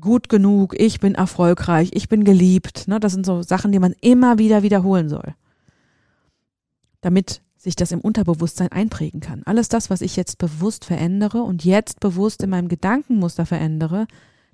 gut 0.00 0.28
genug, 0.28 0.78
ich 0.78 1.00
bin 1.00 1.14
erfolgreich, 1.14 1.90
ich 1.94 2.08
bin 2.08 2.24
geliebt. 2.24 2.88
Ne? 2.88 3.00
Das 3.00 3.12
sind 3.12 3.24
so 3.24 3.42
Sachen, 3.42 3.72
die 3.72 3.78
man 3.78 3.94
immer 4.00 4.38
wieder 4.38 4.62
wiederholen 4.62 5.08
soll. 5.08 5.34
Damit 7.00 7.40
sich 7.56 7.76
das 7.76 7.92
im 7.92 8.00
Unterbewusstsein 8.00 8.70
einprägen 8.70 9.20
kann. 9.20 9.42
Alles 9.44 9.68
das, 9.68 9.90
was 9.90 10.00
ich 10.00 10.16
jetzt 10.16 10.38
bewusst 10.38 10.84
verändere 10.84 11.42
und 11.42 11.64
jetzt 11.64 12.00
bewusst 12.00 12.42
in 12.42 12.50
meinem 12.50 12.68
Gedankenmuster 12.68 13.46
verändere, 13.46 14.06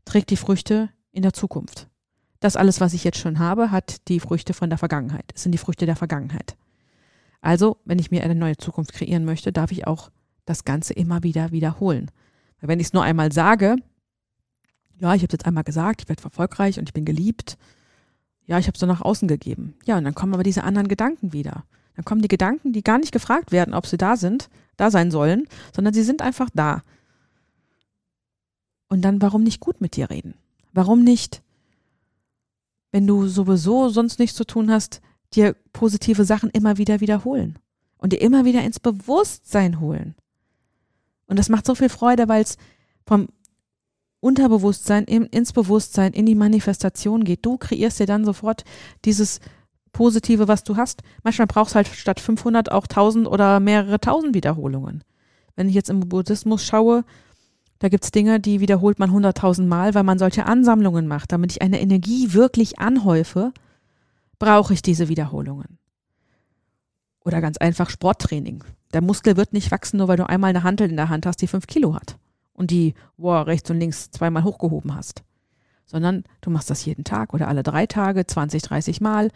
trägt 0.04 0.30
die 0.30 0.36
Früchte 0.36 0.90
in 1.12 1.22
der 1.22 1.32
Zukunft. 1.32 1.88
Das 2.42 2.56
alles, 2.56 2.80
was 2.80 2.92
ich 2.92 3.04
jetzt 3.04 3.18
schon 3.18 3.38
habe, 3.38 3.70
hat 3.70 4.08
die 4.08 4.18
Früchte 4.18 4.52
von 4.52 4.68
der 4.68 4.76
Vergangenheit. 4.76 5.30
Es 5.32 5.44
sind 5.44 5.52
die 5.52 5.58
Früchte 5.58 5.86
der 5.86 5.94
Vergangenheit. 5.94 6.56
Also, 7.40 7.76
wenn 7.84 8.00
ich 8.00 8.10
mir 8.10 8.24
eine 8.24 8.34
neue 8.34 8.56
Zukunft 8.56 8.92
kreieren 8.92 9.24
möchte, 9.24 9.52
darf 9.52 9.70
ich 9.70 9.86
auch 9.86 10.10
das 10.44 10.64
Ganze 10.64 10.92
immer 10.92 11.22
wieder 11.22 11.52
wiederholen. 11.52 12.10
Weil 12.60 12.66
wenn 12.66 12.80
ich 12.80 12.88
es 12.88 12.92
nur 12.92 13.04
einmal 13.04 13.30
sage, 13.30 13.76
ja, 14.98 15.14
ich 15.14 15.20
habe 15.20 15.26
es 15.26 15.32
jetzt 15.34 15.46
einmal 15.46 15.62
gesagt, 15.62 16.02
ich 16.02 16.08
werde 16.08 16.24
erfolgreich 16.24 16.80
und 16.80 16.88
ich 16.88 16.92
bin 16.92 17.04
geliebt. 17.04 17.58
Ja, 18.46 18.58
ich 18.58 18.66
habe 18.66 18.74
es 18.74 18.80
so 18.80 18.86
nach 18.86 19.02
außen 19.02 19.28
gegeben. 19.28 19.76
Ja, 19.84 19.96
und 19.98 20.02
dann 20.02 20.16
kommen 20.16 20.34
aber 20.34 20.42
diese 20.42 20.64
anderen 20.64 20.88
Gedanken 20.88 21.32
wieder. 21.32 21.62
Dann 21.94 22.04
kommen 22.04 22.22
die 22.22 22.28
Gedanken, 22.28 22.72
die 22.72 22.82
gar 22.82 22.98
nicht 22.98 23.12
gefragt 23.12 23.52
werden, 23.52 23.72
ob 23.72 23.86
sie 23.86 23.98
da 23.98 24.16
sind, 24.16 24.50
da 24.76 24.90
sein 24.90 25.12
sollen, 25.12 25.46
sondern 25.72 25.94
sie 25.94 26.02
sind 26.02 26.22
einfach 26.22 26.50
da. 26.52 26.82
Und 28.88 29.02
dann, 29.02 29.22
warum 29.22 29.44
nicht 29.44 29.60
gut 29.60 29.80
mit 29.80 29.94
dir 29.94 30.10
reden? 30.10 30.34
Warum 30.72 31.04
nicht, 31.04 31.40
wenn 32.92 33.06
du 33.06 33.26
sowieso 33.26 33.88
sonst 33.88 34.18
nichts 34.18 34.36
zu 34.36 34.44
tun 34.44 34.70
hast, 34.70 35.00
dir 35.34 35.56
positive 35.72 36.24
Sachen 36.24 36.50
immer 36.50 36.78
wieder 36.78 37.00
wiederholen 37.00 37.58
und 37.96 38.12
dir 38.12 38.20
immer 38.20 38.44
wieder 38.44 38.62
ins 38.62 38.78
Bewusstsein 38.78 39.80
holen? 39.80 40.14
Und 41.26 41.38
das 41.38 41.48
macht 41.48 41.66
so 41.66 41.74
viel 41.74 41.88
Freude, 41.88 42.28
weil 42.28 42.42
es 42.42 42.58
vom 43.06 43.28
Unterbewusstsein 44.20 45.04
in, 45.04 45.24
ins 45.26 45.52
Bewusstsein, 45.52 46.12
in 46.12 46.26
die 46.26 46.36
Manifestation 46.36 47.24
geht. 47.24 47.44
Du 47.44 47.56
kreierst 47.56 47.98
dir 47.98 48.06
dann 48.06 48.24
sofort 48.24 48.64
dieses 49.04 49.40
Positive, 49.92 50.46
was 50.46 50.62
du 50.62 50.76
hast. 50.76 51.02
Manchmal 51.24 51.48
brauchst 51.48 51.74
du 51.74 51.76
halt 51.76 51.88
statt 51.88 52.20
500 52.20 52.70
auch 52.70 52.84
1000 52.84 53.26
oder 53.26 53.58
mehrere 53.58 53.98
tausend 53.98 54.34
Wiederholungen. 54.34 55.02
Wenn 55.56 55.68
ich 55.68 55.74
jetzt 55.74 55.90
im 55.90 56.00
Buddhismus 56.00 56.64
schaue, 56.64 57.04
da 57.82 57.88
gibt's 57.88 58.12
Dinge, 58.12 58.38
die 58.38 58.60
wiederholt 58.60 59.00
man 59.00 59.10
100.000 59.10 59.66
Mal, 59.66 59.92
weil 59.94 60.04
man 60.04 60.16
solche 60.16 60.46
Ansammlungen 60.46 61.08
macht. 61.08 61.32
Damit 61.32 61.50
ich 61.50 61.62
eine 61.62 61.80
Energie 61.80 62.32
wirklich 62.32 62.78
anhäufe, 62.78 63.52
brauche 64.38 64.72
ich 64.72 64.82
diese 64.82 65.08
Wiederholungen. 65.08 65.78
Oder 67.24 67.40
ganz 67.40 67.56
einfach 67.56 67.90
Sporttraining. 67.90 68.62
Der 68.92 69.02
Muskel 69.02 69.36
wird 69.36 69.52
nicht 69.52 69.72
wachsen, 69.72 69.96
nur 69.96 70.06
weil 70.06 70.16
du 70.16 70.28
einmal 70.28 70.50
eine 70.50 70.62
Hantel 70.62 70.88
in 70.88 70.96
der 70.96 71.08
Hand 71.08 71.26
hast, 71.26 71.38
die 71.38 71.48
fünf 71.48 71.66
Kilo 71.66 71.96
hat 71.96 72.18
und 72.52 72.70
die 72.70 72.94
wow, 73.16 73.44
rechts 73.44 73.68
und 73.68 73.80
links 73.80 74.12
zweimal 74.12 74.44
hochgehoben 74.44 74.94
hast. 74.94 75.24
Sondern 75.84 76.22
du 76.40 76.50
machst 76.50 76.70
das 76.70 76.84
jeden 76.84 77.02
Tag 77.02 77.34
oder 77.34 77.48
alle 77.48 77.64
drei 77.64 77.86
Tage, 77.86 78.24
20, 78.24 78.62
30 78.62 79.00
Mal, 79.00 79.32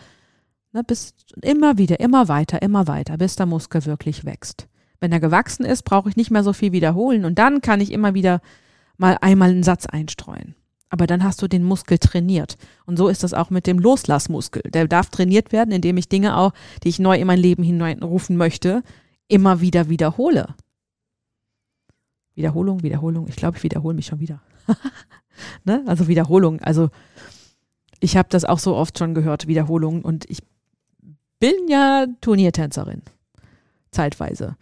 ne, 0.71 0.85
bis 0.85 1.15
immer 1.43 1.79
wieder, 1.79 1.99
immer 1.99 2.29
weiter, 2.29 2.63
immer 2.63 2.87
weiter, 2.87 3.19
bis 3.19 3.35
der 3.35 3.47
Muskel 3.47 3.85
wirklich 3.87 4.25
wächst. 4.25 4.69
Wenn 5.01 5.13
er 5.13 5.21
gewachsen 5.21 5.65
ist, 5.65 5.83
brauche 5.83 6.09
ich 6.09 6.17
nicht 6.17 6.31
mehr 6.31 6.43
so 6.43 6.53
viel 6.53 6.73
wiederholen 6.73 7.25
und 7.25 7.39
dann 7.39 7.61
kann 7.61 7.81
ich 7.81 7.93
immer 7.93 8.15
wieder 8.15 8.41
mal 8.97 9.19
einmal 9.21 9.51
einen 9.51 9.63
Satz 9.63 9.87
einstreuen. 9.87 10.55
Aber 10.89 11.07
dann 11.07 11.25
hast 11.25 11.43
du 11.43 11.49
den 11.49 11.65
Muskel 11.65 11.99
trainiert. 11.99 12.57
Und 12.87 12.97
so 12.97 13.09
ist 13.09 13.25
das 13.25 13.35
auch 13.35 13.51
mit 13.51 13.67
dem 13.67 13.79
Loslassmuskel. 13.79 14.63
Der 14.71 14.87
darf 14.87 15.11
trainiert 15.11 15.53
werden, 15.53 15.73
indem 15.73 15.97
ich 15.97 16.09
Dinge 16.09 16.37
auch, 16.37 16.53
die 16.85 16.89
ich 16.89 16.99
neu 16.99 17.19
in 17.19 17.27
mein 17.27 17.41
Leben 17.41 17.65
hineinrufen 17.65 18.37
möchte, 18.37 18.83
immer 19.29 19.61
wieder 19.61 19.89
wiederhole. 19.89 20.55
Wiederholung, 22.35 22.83
Wiederholung. 22.83 23.27
Ich 23.29 23.37
glaube, 23.37 23.57
ich 23.57 23.63
wiederhole 23.65 23.95
mich 23.95 24.07
schon 24.07 24.21
wieder. 24.21 24.41
ne? 25.65 25.83
Also 25.87 26.07
Wiederholung. 26.07 26.61
Also 26.61 26.91
ich 27.99 28.17
habe 28.17 28.29
das 28.31 28.45
auch 28.45 28.59
so 28.59 28.77
oft 28.77 28.99
schon 28.99 29.15
gehört, 29.15 29.49
Wiederholung. 29.49 30.03
Und 30.03 30.29
ich 30.31 30.43
bin 31.41 31.55
ja 31.69 32.07
Turniertänzerin. 32.21 33.03
Zeitweise. 33.91 34.57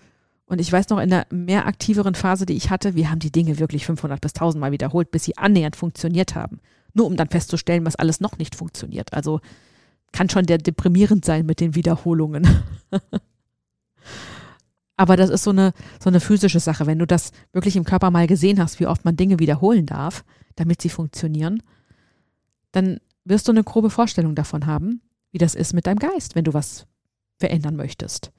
Und 0.46 0.60
ich 0.60 0.70
weiß 0.70 0.90
noch, 0.90 0.98
in 0.98 1.10
der 1.10 1.26
mehr 1.30 1.66
aktiveren 1.66 2.14
Phase, 2.14 2.44
die 2.44 2.54
ich 2.54 2.70
hatte, 2.70 2.94
wir 2.94 3.10
haben 3.10 3.18
die 3.18 3.32
Dinge 3.32 3.58
wirklich 3.58 3.86
500 3.86 4.20
bis 4.20 4.34
1000 4.34 4.60
Mal 4.60 4.72
wiederholt, 4.72 5.10
bis 5.10 5.24
sie 5.24 5.38
annähernd 5.38 5.76
funktioniert 5.76 6.34
haben. 6.34 6.60
Nur 6.92 7.06
um 7.06 7.16
dann 7.16 7.28
festzustellen, 7.28 7.86
was 7.86 7.96
alles 7.96 8.20
noch 8.20 8.38
nicht 8.38 8.54
funktioniert. 8.54 9.14
Also 9.14 9.40
kann 10.12 10.28
schon 10.28 10.46
der 10.46 10.58
deprimierend 10.58 11.24
sein 11.24 11.46
mit 11.46 11.60
den 11.60 11.74
Wiederholungen. 11.74 12.46
Aber 14.96 15.16
das 15.16 15.30
ist 15.30 15.42
so 15.42 15.50
eine, 15.50 15.72
so 16.00 16.08
eine 16.08 16.20
physische 16.20 16.60
Sache. 16.60 16.86
Wenn 16.86 17.00
du 17.00 17.06
das 17.06 17.32
wirklich 17.52 17.74
im 17.76 17.84
Körper 17.84 18.10
mal 18.10 18.26
gesehen 18.26 18.60
hast, 18.60 18.78
wie 18.78 18.86
oft 18.86 19.04
man 19.04 19.16
Dinge 19.16 19.40
wiederholen 19.40 19.86
darf, 19.86 20.24
damit 20.54 20.80
sie 20.80 20.88
funktionieren, 20.88 21.62
dann 22.70 23.00
wirst 23.24 23.48
du 23.48 23.52
eine 23.52 23.64
grobe 23.64 23.90
Vorstellung 23.90 24.34
davon 24.34 24.66
haben, 24.66 25.00
wie 25.32 25.38
das 25.38 25.54
ist 25.56 25.72
mit 25.72 25.86
deinem 25.86 25.98
Geist, 25.98 26.36
wenn 26.36 26.44
du 26.44 26.54
was 26.54 26.86
verändern 27.38 27.74
möchtest. 27.74 28.30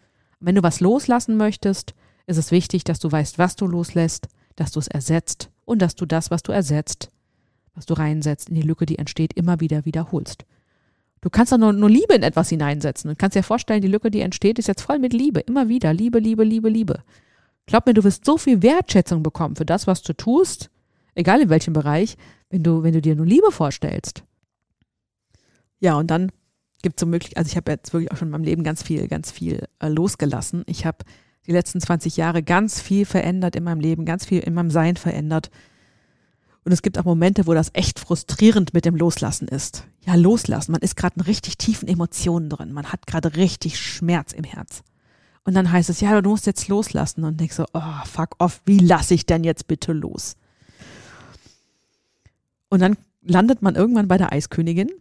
Und 0.46 0.50
wenn 0.50 0.56
du 0.58 0.62
was 0.62 0.80
loslassen 0.80 1.38
möchtest, 1.38 1.96
ist 2.28 2.38
es 2.38 2.52
wichtig, 2.52 2.84
dass 2.84 3.00
du 3.00 3.12
weißt, 3.12 3.40
was 3.40 3.56
du 3.56 3.66
loslässt, 3.66 4.28
dass 4.56 4.72
du 4.72 4.80
es 4.80 4.88
ersetzt 4.88 5.50
und 5.66 5.82
dass 5.82 5.96
du 5.96 6.06
das, 6.06 6.30
was 6.30 6.44
du 6.44 6.52
ersetzt, 6.52 7.10
was 7.74 7.88
du 7.88 7.96
reinsetzt 7.96 8.50
in 8.50 8.56
die 8.56 8.62
Lücke, 8.62 8.86
die 8.86 9.00
entsteht, 9.00 9.34
immer 9.34 9.60
wieder 9.60 9.86
wiederholst. 9.86 10.46
Du 11.22 11.32
kannst 11.32 11.52
da 11.52 11.58
nur, 11.58 11.74
nur 11.74 11.90
Liebe 11.90 12.14
in 12.14 12.22
etwas 12.22 12.50
hineinsetzen 12.50 13.10
und 13.10 13.18
kannst 13.18 13.36
dir 13.36 13.42
vorstellen, 13.42 13.82
die 13.82 13.88
Lücke, 13.88 14.12
die 14.12 14.22
entsteht, 14.22 14.60
ist 14.60 14.68
jetzt 14.68 14.84
voll 14.84 15.00
mit 15.00 15.14
Liebe. 15.14 15.40
Immer 15.40 15.68
wieder. 15.68 15.92
Liebe, 15.94 16.20
Liebe, 16.20 16.44
Liebe, 16.44 16.70
Liebe. 16.70 17.02
Glaub 17.66 17.88
mir, 17.88 17.96
du 17.96 18.04
wirst 18.04 18.24
so 18.24 18.38
viel 18.38 18.62
Wertschätzung 18.62 19.24
bekommen 19.24 19.56
für 19.56 19.66
das, 19.66 19.88
was 19.88 20.04
du 20.04 20.14
tust, 20.14 20.70
egal 21.16 21.42
in 21.42 21.50
welchem 21.50 21.74
Bereich, 21.74 22.18
wenn 22.52 22.62
du, 22.62 22.84
wenn 22.84 22.94
du 22.94 23.02
dir 23.02 23.16
nur 23.16 23.26
Liebe 23.26 23.52
vorstellst. 23.52 24.24
Ja, 25.80 25.96
und 25.96 26.12
dann 26.12 26.32
gibt 26.86 27.00
so 27.00 27.08
möglich, 27.08 27.36
also 27.36 27.50
ich 27.50 27.58
habe 27.58 27.72
jetzt 27.72 27.94
wirklich 27.94 28.12
auch 28.12 28.18
schon 28.18 28.28
in 28.28 28.32
meinem 28.32 28.44
Leben 28.44 28.64
ganz 28.64 28.84
viel, 28.84 29.08
ganz 29.08 29.32
viel 29.32 29.68
äh, 29.80 29.88
losgelassen. 29.88 30.62
Ich 30.68 30.86
habe 30.86 31.00
die 31.48 31.52
letzten 31.52 31.82
20 31.82 32.16
Jahre 32.16 32.44
ganz 32.44 32.80
viel 32.80 33.08
verändert 33.08 33.56
in 33.56 33.64
meinem 33.64 33.80
Leben, 33.80 34.06
ganz 34.06 34.24
viel 34.24 34.40
in 34.42 34.54
meinem 34.54 34.70
Sein 34.70 34.96
verändert. 34.96 35.50
Und 36.64 36.74
es 36.74 36.84
gibt 36.84 37.00
auch 37.00 37.04
Momente, 37.04 37.48
wo 37.48 37.56
das 37.56 37.72
echt 37.74 37.98
frustrierend 38.00 38.76
mit 38.76 38.86
dem 38.86 38.96
Loslassen 38.96 39.48
ist. 39.48 39.88
Ja, 40.06 40.14
loslassen. 40.14 40.74
Man 40.74 40.82
ist 40.82 40.96
gerade 40.96 41.16
in 41.16 41.22
richtig 41.22 41.58
tiefen 41.58 41.88
Emotionen 41.88 42.52
drin. 42.52 42.72
Man 42.72 42.92
hat 42.92 43.08
gerade 43.08 43.36
richtig 43.36 43.80
Schmerz 43.80 44.32
im 44.32 44.44
Herz. 44.44 44.84
Und 45.44 45.56
dann 45.56 45.72
heißt 45.72 45.90
es, 45.90 46.02
ja, 46.02 46.22
du 46.22 46.30
musst 46.30 46.46
jetzt 46.46 46.68
loslassen. 46.68 47.24
Und 47.24 47.40
denkst 47.40 47.56
so, 47.56 47.66
oh, 47.74 48.06
fuck 48.06 48.36
off, 48.38 48.62
wie 48.66 48.78
lasse 48.78 49.16
ich 49.16 49.26
denn 49.26 49.44
jetzt 49.44 49.66
bitte 49.66 49.92
los? 49.92 50.36
Und 52.70 52.82
dann 52.82 52.96
landet 53.24 53.64
man 53.64 53.74
irgendwann 53.74 54.08
bei 54.08 54.20
der 54.20 54.32
Eiskönigin, 54.32 54.92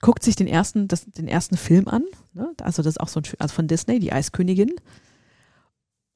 guckt 0.00 0.22
sich 0.22 0.36
den 0.36 0.46
ersten, 0.46 0.88
das, 0.88 1.04
den 1.04 1.28
ersten 1.28 1.56
Film 1.56 1.88
an. 1.88 2.04
Ne? 2.32 2.52
Also 2.62 2.82
das 2.82 2.94
ist 2.94 3.00
auch 3.00 3.08
so 3.08 3.20
ein, 3.20 3.24
also 3.38 3.54
von 3.54 3.66
Disney, 3.66 3.98
die 3.98 4.12
Eiskönigin. 4.12 4.72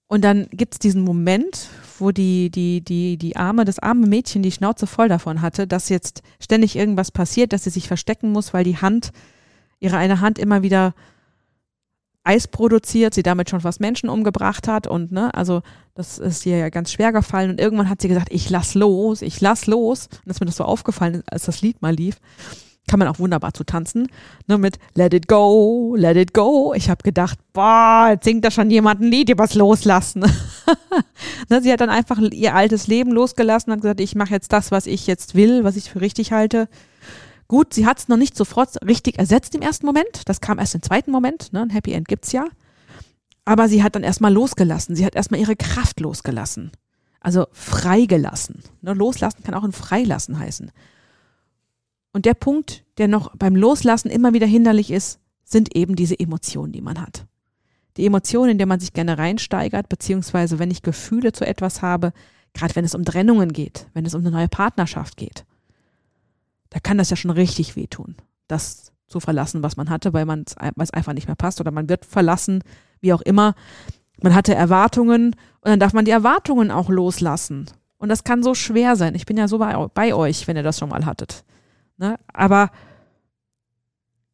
Und 0.06 0.22
dann 0.22 0.46
gibt 0.50 0.74
es 0.74 0.78
diesen 0.78 1.02
Moment, 1.02 1.68
wo 1.98 2.10
die, 2.10 2.50
die, 2.50 2.82
die, 2.82 3.16
die 3.16 3.36
arme, 3.36 3.64
das 3.64 3.78
arme 3.78 4.06
Mädchen 4.06 4.42
die 4.42 4.52
Schnauze 4.52 4.86
voll 4.86 5.08
davon 5.08 5.40
hatte, 5.40 5.66
dass 5.66 5.88
jetzt 5.88 6.22
ständig 6.38 6.76
irgendwas 6.76 7.10
passiert, 7.10 7.52
dass 7.52 7.64
sie 7.64 7.70
sich 7.70 7.88
verstecken 7.88 8.30
muss, 8.30 8.52
weil 8.52 8.62
die 8.62 8.76
Hand, 8.76 9.10
ihre 9.80 9.96
eine 9.96 10.20
Hand 10.20 10.38
immer 10.38 10.62
wieder 10.62 10.94
Eis 12.24 12.46
produziert, 12.46 13.14
sie 13.14 13.22
damit 13.22 13.50
schon 13.50 13.62
fast 13.62 13.80
Menschen 13.80 14.08
umgebracht 14.08 14.68
hat 14.68 14.86
und 14.86 15.10
ne, 15.10 15.34
also 15.34 15.62
das 15.94 16.18
ist 16.18 16.46
ihr 16.46 16.56
ja 16.56 16.68
ganz 16.68 16.92
schwer 16.92 17.10
gefallen 17.10 17.50
und 17.50 17.58
irgendwann 17.58 17.88
hat 17.88 18.00
sie 18.00 18.06
gesagt, 18.06 18.28
ich 18.30 18.48
lass 18.48 18.74
los, 18.74 19.22
ich 19.22 19.40
lass 19.40 19.66
los 19.66 20.08
und 20.24 20.30
ist 20.30 20.38
mir 20.38 20.46
das 20.46 20.56
so 20.56 20.64
aufgefallen, 20.64 21.24
als 21.26 21.46
das 21.46 21.62
Lied 21.62 21.82
mal 21.82 21.94
lief 21.94 22.18
kann 22.88 22.98
man 22.98 23.08
auch 23.08 23.18
wunderbar 23.18 23.54
zu 23.54 23.64
tanzen, 23.64 24.08
ne, 24.48 24.58
mit 24.58 24.78
Let 24.94 25.14
it 25.14 25.28
go, 25.28 25.94
let 25.96 26.16
it 26.16 26.34
go. 26.34 26.74
Ich 26.74 26.90
habe 26.90 27.02
gedacht, 27.02 27.38
boah, 27.52 28.08
jetzt 28.10 28.24
singt 28.24 28.44
da 28.44 28.50
schon 28.50 28.70
jemand 28.70 29.00
ein 29.00 29.10
Lied 29.10 29.30
übers 29.30 29.54
Loslassen. 29.54 30.20
ne, 31.48 31.62
sie 31.62 31.72
hat 31.72 31.80
dann 31.80 31.90
einfach 31.90 32.18
ihr 32.18 32.54
altes 32.54 32.88
Leben 32.88 33.12
losgelassen 33.12 33.72
und 33.72 33.80
gesagt, 33.80 34.00
ich 34.00 34.14
mache 34.14 34.34
jetzt 34.34 34.52
das, 34.52 34.70
was 34.70 34.86
ich 34.86 35.06
jetzt 35.06 35.34
will, 35.34 35.64
was 35.64 35.76
ich 35.76 35.90
für 35.90 36.00
richtig 36.00 36.32
halte. 36.32 36.68
Gut, 37.48 37.74
sie 37.74 37.86
hat 37.86 37.98
es 37.98 38.08
noch 38.08 38.16
nicht 38.16 38.36
sofort 38.36 38.76
richtig 38.86 39.18
ersetzt 39.18 39.54
im 39.54 39.62
ersten 39.62 39.86
Moment. 39.86 40.22
Das 40.26 40.40
kam 40.40 40.58
erst 40.58 40.74
im 40.74 40.82
zweiten 40.82 41.10
Moment. 41.10 41.52
Ne? 41.52 41.62
Ein 41.62 41.70
Happy 41.70 41.92
End 41.92 42.08
gibt's 42.08 42.32
ja. 42.32 42.46
Aber 43.44 43.68
sie 43.68 43.82
hat 43.82 43.94
dann 43.94 44.04
erstmal 44.04 44.32
losgelassen. 44.32 44.96
Sie 44.96 45.04
hat 45.04 45.14
erstmal 45.14 45.40
ihre 45.40 45.56
Kraft 45.56 46.00
losgelassen. 46.00 46.72
Also 47.20 47.46
freigelassen. 47.52 48.62
Ne? 48.80 48.94
Loslassen 48.94 49.42
kann 49.42 49.54
auch 49.54 49.64
ein 49.64 49.72
Freilassen 49.72 50.38
heißen. 50.38 50.72
Und 52.12 52.26
der 52.26 52.34
Punkt, 52.34 52.84
der 52.98 53.08
noch 53.08 53.34
beim 53.36 53.56
Loslassen 53.56 54.10
immer 54.10 54.32
wieder 54.34 54.46
hinderlich 54.46 54.90
ist, 54.90 55.18
sind 55.44 55.74
eben 55.74 55.96
diese 55.96 56.18
Emotionen, 56.18 56.72
die 56.72 56.80
man 56.80 57.00
hat. 57.00 57.26
Die 57.96 58.06
Emotionen, 58.06 58.52
in 58.52 58.58
der 58.58 58.66
man 58.66 58.80
sich 58.80 58.92
gerne 58.92 59.18
reinsteigert, 59.18 59.88
beziehungsweise 59.88 60.58
wenn 60.58 60.70
ich 60.70 60.82
Gefühle 60.82 61.32
zu 61.32 61.46
etwas 61.46 61.82
habe, 61.82 62.12
gerade 62.54 62.74
wenn 62.76 62.84
es 62.84 62.94
um 62.94 63.04
Trennungen 63.04 63.52
geht, 63.52 63.86
wenn 63.94 64.06
es 64.06 64.14
um 64.14 64.20
eine 64.22 64.30
neue 64.30 64.48
Partnerschaft 64.48 65.16
geht, 65.16 65.44
da 66.70 66.80
kann 66.80 66.98
das 66.98 67.10
ja 67.10 67.16
schon 67.16 67.30
richtig 67.30 67.76
wehtun, 67.76 68.16
das 68.48 68.92
zu 69.08 69.20
verlassen, 69.20 69.62
was 69.62 69.76
man 69.76 69.90
hatte, 69.90 70.14
weil 70.14 70.24
man 70.24 70.44
es 70.46 70.90
einfach 70.90 71.12
nicht 71.12 71.26
mehr 71.26 71.36
passt 71.36 71.60
oder 71.60 71.70
man 71.70 71.88
wird 71.88 72.06
verlassen, 72.06 72.64
wie 73.00 73.12
auch 73.12 73.20
immer. 73.20 73.54
Man 74.22 74.34
hatte 74.34 74.54
Erwartungen 74.54 75.34
und 75.60 75.68
dann 75.68 75.80
darf 75.80 75.92
man 75.92 76.06
die 76.06 76.10
Erwartungen 76.10 76.70
auch 76.70 76.88
loslassen. 76.88 77.66
Und 77.98 78.08
das 78.08 78.24
kann 78.24 78.42
so 78.42 78.54
schwer 78.54 78.96
sein. 78.96 79.14
Ich 79.14 79.26
bin 79.26 79.36
ja 79.36 79.48
so 79.48 79.58
bei, 79.58 79.76
bei 79.92 80.14
euch, 80.14 80.48
wenn 80.48 80.56
ihr 80.56 80.62
das 80.62 80.78
schon 80.78 80.88
mal 80.88 81.04
hattet. 81.04 81.44
Ne? 82.02 82.18
Aber 82.32 82.72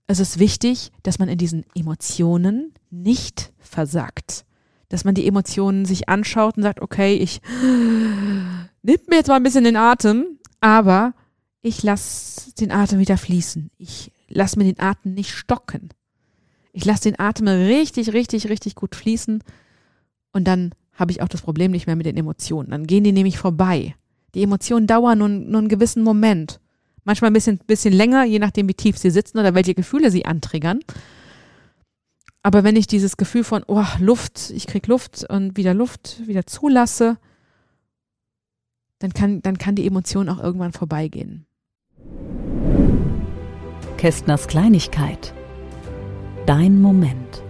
es 0.06 0.20
ist 0.20 0.38
wichtig, 0.38 0.90
dass 1.02 1.18
man 1.18 1.28
in 1.28 1.36
diesen 1.36 1.66
Emotionen 1.74 2.72
nicht 2.90 3.52
versagt. 3.58 4.46
Dass 4.88 5.04
man 5.04 5.14
die 5.14 5.26
Emotionen 5.26 5.84
sich 5.84 6.08
anschaut 6.08 6.56
und 6.56 6.62
sagt, 6.62 6.80
okay, 6.80 7.14
ich 7.16 7.42
nimm 7.60 8.98
mir 9.10 9.16
jetzt 9.16 9.28
mal 9.28 9.36
ein 9.36 9.42
bisschen 9.42 9.64
den 9.64 9.76
Atem, 9.76 10.38
aber 10.60 11.12
ich 11.60 11.82
lasse 11.82 12.54
den 12.54 12.72
Atem 12.72 13.00
wieder 13.00 13.18
fließen. 13.18 13.70
Ich 13.76 14.12
lasse 14.28 14.58
mir 14.58 14.64
den 14.64 14.80
Atem 14.80 15.12
nicht 15.12 15.34
stocken. 15.34 15.90
Ich 16.72 16.86
lasse 16.86 17.02
den 17.02 17.20
Atem 17.20 17.48
richtig, 17.48 18.14
richtig, 18.14 18.48
richtig 18.48 18.76
gut 18.76 18.96
fließen 18.96 19.44
und 20.32 20.44
dann 20.44 20.72
habe 20.94 21.10
ich 21.10 21.20
auch 21.20 21.28
das 21.28 21.42
Problem 21.42 21.72
nicht 21.72 21.86
mehr 21.86 21.96
mit 21.96 22.06
den 22.06 22.16
Emotionen. 22.16 22.70
Dann 22.70 22.86
gehen 22.86 23.04
die 23.04 23.12
nämlich 23.12 23.36
vorbei. 23.36 23.94
Die 24.34 24.42
Emotionen 24.42 24.86
dauern 24.86 25.18
nur, 25.18 25.28
nur 25.28 25.58
einen 25.58 25.68
gewissen 25.68 26.02
Moment. 26.02 26.60
Manchmal 27.08 27.30
ein 27.30 27.32
bisschen, 27.32 27.56
bisschen 27.56 27.94
länger, 27.94 28.24
je 28.24 28.38
nachdem, 28.38 28.68
wie 28.68 28.74
tief 28.74 28.98
sie 28.98 29.08
sitzen 29.08 29.38
oder 29.38 29.54
welche 29.54 29.74
Gefühle 29.74 30.10
sie 30.10 30.26
antriggern. 30.26 30.80
Aber 32.42 32.64
wenn 32.64 32.76
ich 32.76 32.86
dieses 32.86 33.16
Gefühl 33.16 33.44
von, 33.44 33.64
oh, 33.66 33.86
Luft, 33.98 34.50
ich 34.50 34.66
krieg 34.66 34.86
Luft 34.88 35.24
und 35.26 35.56
wieder 35.56 35.72
Luft 35.72 36.26
wieder 36.26 36.44
zulasse, 36.44 37.16
dann 38.98 39.14
kann, 39.14 39.40
dann 39.40 39.56
kann 39.56 39.74
die 39.74 39.86
Emotion 39.86 40.28
auch 40.28 40.38
irgendwann 40.38 40.72
vorbeigehen. 40.74 41.46
Kästners 43.96 44.46
Kleinigkeit. 44.46 45.32
Dein 46.44 46.78
Moment. 46.82 47.42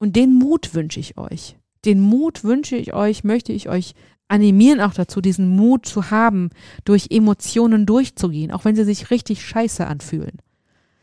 Und 0.00 0.16
den 0.16 0.34
Mut 0.34 0.74
wünsche 0.74 0.98
ich 0.98 1.16
euch 1.16 1.59
den 1.84 2.00
Mut 2.00 2.44
wünsche 2.44 2.76
ich 2.76 2.94
euch, 2.94 3.24
möchte 3.24 3.52
ich 3.52 3.68
euch 3.68 3.94
animieren 4.28 4.80
auch 4.80 4.94
dazu, 4.94 5.20
diesen 5.20 5.48
Mut 5.48 5.86
zu 5.86 6.10
haben, 6.10 6.50
durch 6.84 7.08
Emotionen 7.10 7.84
durchzugehen, 7.84 8.52
auch 8.52 8.64
wenn 8.64 8.76
sie 8.76 8.84
sich 8.84 9.10
richtig 9.10 9.44
scheiße 9.44 9.86
anfühlen. 9.86 10.38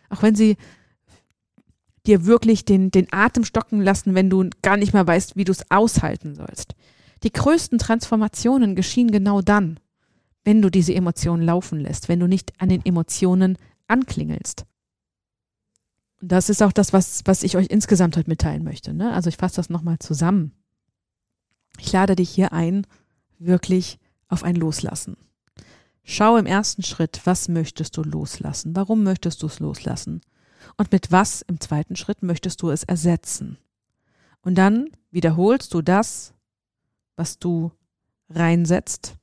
Auch 0.10 0.24
wenn 0.24 0.36
sie 0.36 0.56
dir 2.06 2.26
wirklich 2.26 2.64
den, 2.64 2.90
den 2.90 3.08
Atem 3.12 3.44
stocken 3.44 3.82
lassen, 3.82 4.16
wenn 4.16 4.30
du 4.30 4.50
gar 4.62 4.78
nicht 4.78 4.94
mehr 4.94 5.06
weißt, 5.06 5.36
wie 5.36 5.44
du 5.44 5.52
es 5.52 5.70
aushalten 5.70 6.36
sollst. 6.36 6.74
Die 7.24 7.32
größten 7.32 7.80
Transformationen 7.80 8.76
geschehen 8.76 9.12
genau 9.12 9.42
dann, 9.42 9.80
wenn 10.46 10.62
du 10.62 10.70
diese 10.70 10.94
Emotionen 10.94 11.44
laufen 11.44 11.82
lässt, 11.82 12.08
wenn 12.08 12.22
du 12.22 12.28
nicht 12.28 12.54
an 12.60 12.70
den 12.70 12.86
Emotionen 12.86 13.58
anklingelst. 13.88 14.66
Und 16.22 16.32
das 16.32 16.50
ist 16.50 16.64
auch 16.64 16.72
das, 16.72 16.94
was, 16.94 17.22
was 17.26 17.44
ich 17.44 17.58
euch 17.58 17.68
insgesamt 17.68 18.16
heute 18.16 18.30
mitteilen 18.30 18.64
möchte. 18.64 18.94
Ne? 18.94 19.14
Also 19.14 19.30
ich 19.30 19.38
fasse 19.38 19.58
das 19.58 19.70
nochmal 19.70 20.00
zusammen. 20.00 20.54
Ich 21.78 21.92
lade 21.92 22.16
dich 22.16 22.30
hier 22.30 22.54
ein, 22.54 22.86
wirklich 23.40 24.00
auf 24.28 24.44
ein 24.44 24.56
Loslassen. 24.56 25.18
Schau 26.04 26.38
im 26.38 26.46
ersten 26.46 26.84
Schritt, 26.84 27.22
was 27.26 27.50
möchtest 27.50 27.98
du 27.98 28.04
loslassen? 28.04 28.76
Warum 28.76 29.04
möchtest 29.04 29.44
du 29.44 29.48
es 29.48 29.60
loslassen? 29.60 30.22
Und 30.78 30.92
mit 30.92 31.12
was 31.12 31.42
im 31.42 31.60
zweiten 31.60 31.96
Schritt 31.96 32.24
möchtest 32.24 32.62
du 32.62 32.70
es 32.70 32.84
ersetzen? 32.84 33.58
Und 34.42 34.56
dann 34.56 34.90
wiederholst 35.12 35.74
du 35.74 35.82
das, 35.82 36.34
was 37.16 37.40
du 37.40 37.72
reinsetzt. 38.30 39.16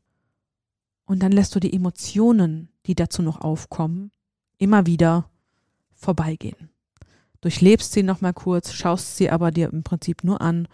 Und 1.07 1.23
dann 1.23 1.33
lässt 1.33 1.55
du 1.55 1.61
die 1.61 1.73
Emotionen, 1.73 2.69
die 2.87 2.95
dazu 2.95 3.23
noch 3.23 3.41
aufkommen, 3.41 4.11
immer 4.59 4.87
wieder 4.87 5.31
vorbeigehen. 5.93 6.71
Durchlebst 7.41 7.93
sie 7.93 8.03
nochmal 8.03 8.33
kurz, 8.33 8.73
schaust 8.73 9.17
sie 9.17 9.31
aber 9.31 9.51
dir 9.51 9.71
im 9.73 9.83
Prinzip 9.83 10.25
nur 10.25 10.41
an 10.41 10.69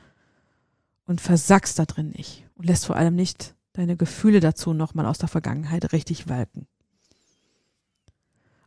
und 1.11 1.20
versackst 1.20 1.77
da 1.77 1.85
drin 1.87 2.11
nicht 2.16 2.46
und 2.55 2.66
lässt 2.66 2.87
vor 2.87 2.94
allem 2.94 3.16
nicht 3.16 3.57
deine 3.73 3.96
Gefühle 3.96 4.38
dazu 4.38 4.73
nochmal 4.73 5.07
aus 5.07 5.18
der 5.18 5.29
Vergangenheit 5.29 5.92
richtig 5.92 6.29
walken. 6.29 6.68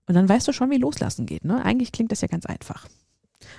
Und 0.07 0.15
dann 0.15 0.27
weißt 0.27 0.49
du 0.49 0.51
schon, 0.51 0.69
wie 0.69 0.77
loslassen 0.77 1.25
geht. 1.25 1.45
Ne? 1.45 1.63
Eigentlich 1.63 1.93
klingt 1.93 2.11
das 2.11 2.19
ja 2.19 2.27
ganz 2.27 2.45
einfach. 2.45 2.89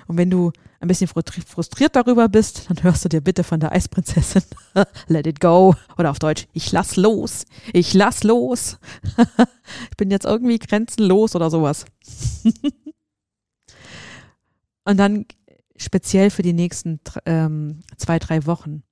Und 0.05 0.17
wenn 0.19 0.29
du 0.29 0.51
ein 0.79 0.87
bisschen 0.87 1.07
frustriert 1.07 1.95
darüber 1.95 2.29
bist, 2.29 2.69
dann 2.69 2.83
hörst 2.83 3.03
du 3.03 3.09
dir 3.09 3.21
bitte 3.21 3.43
von 3.43 3.59
der 3.59 3.71
Eisprinzessin 3.71 4.43
Let 5.07 5.25
it 5.25 5.39
go 5.39 5.73
oder 5.97 6.11
auf 6.11 6.19
Deutsch 6.19 6.45
Ich 6.53 6.71
lass 6.71 6.95
los. 6.95 7.45
Ich 7.73 7.95
lass 7.95 8.23
los. 8.23 8.77
ich 9.89 9.97
bin 9.97 10.11
jetzt 10.11 10.25
irgendwie 10.25 10.59
grenzenlos 10.59 11.35
oder 11.35 11.49
sowas. 11.49 11.85
Und 14.83 14.97
dann 14.97 15.25
speziell 15.77 16.29
für 16.29 16.41
die 16.41 16.53
nächsten 16.53 16.99
ähm, 17.25 17.81
zwei, 17.97 18.19
drei 18.19 18.45
Wochen. 18.45 18.83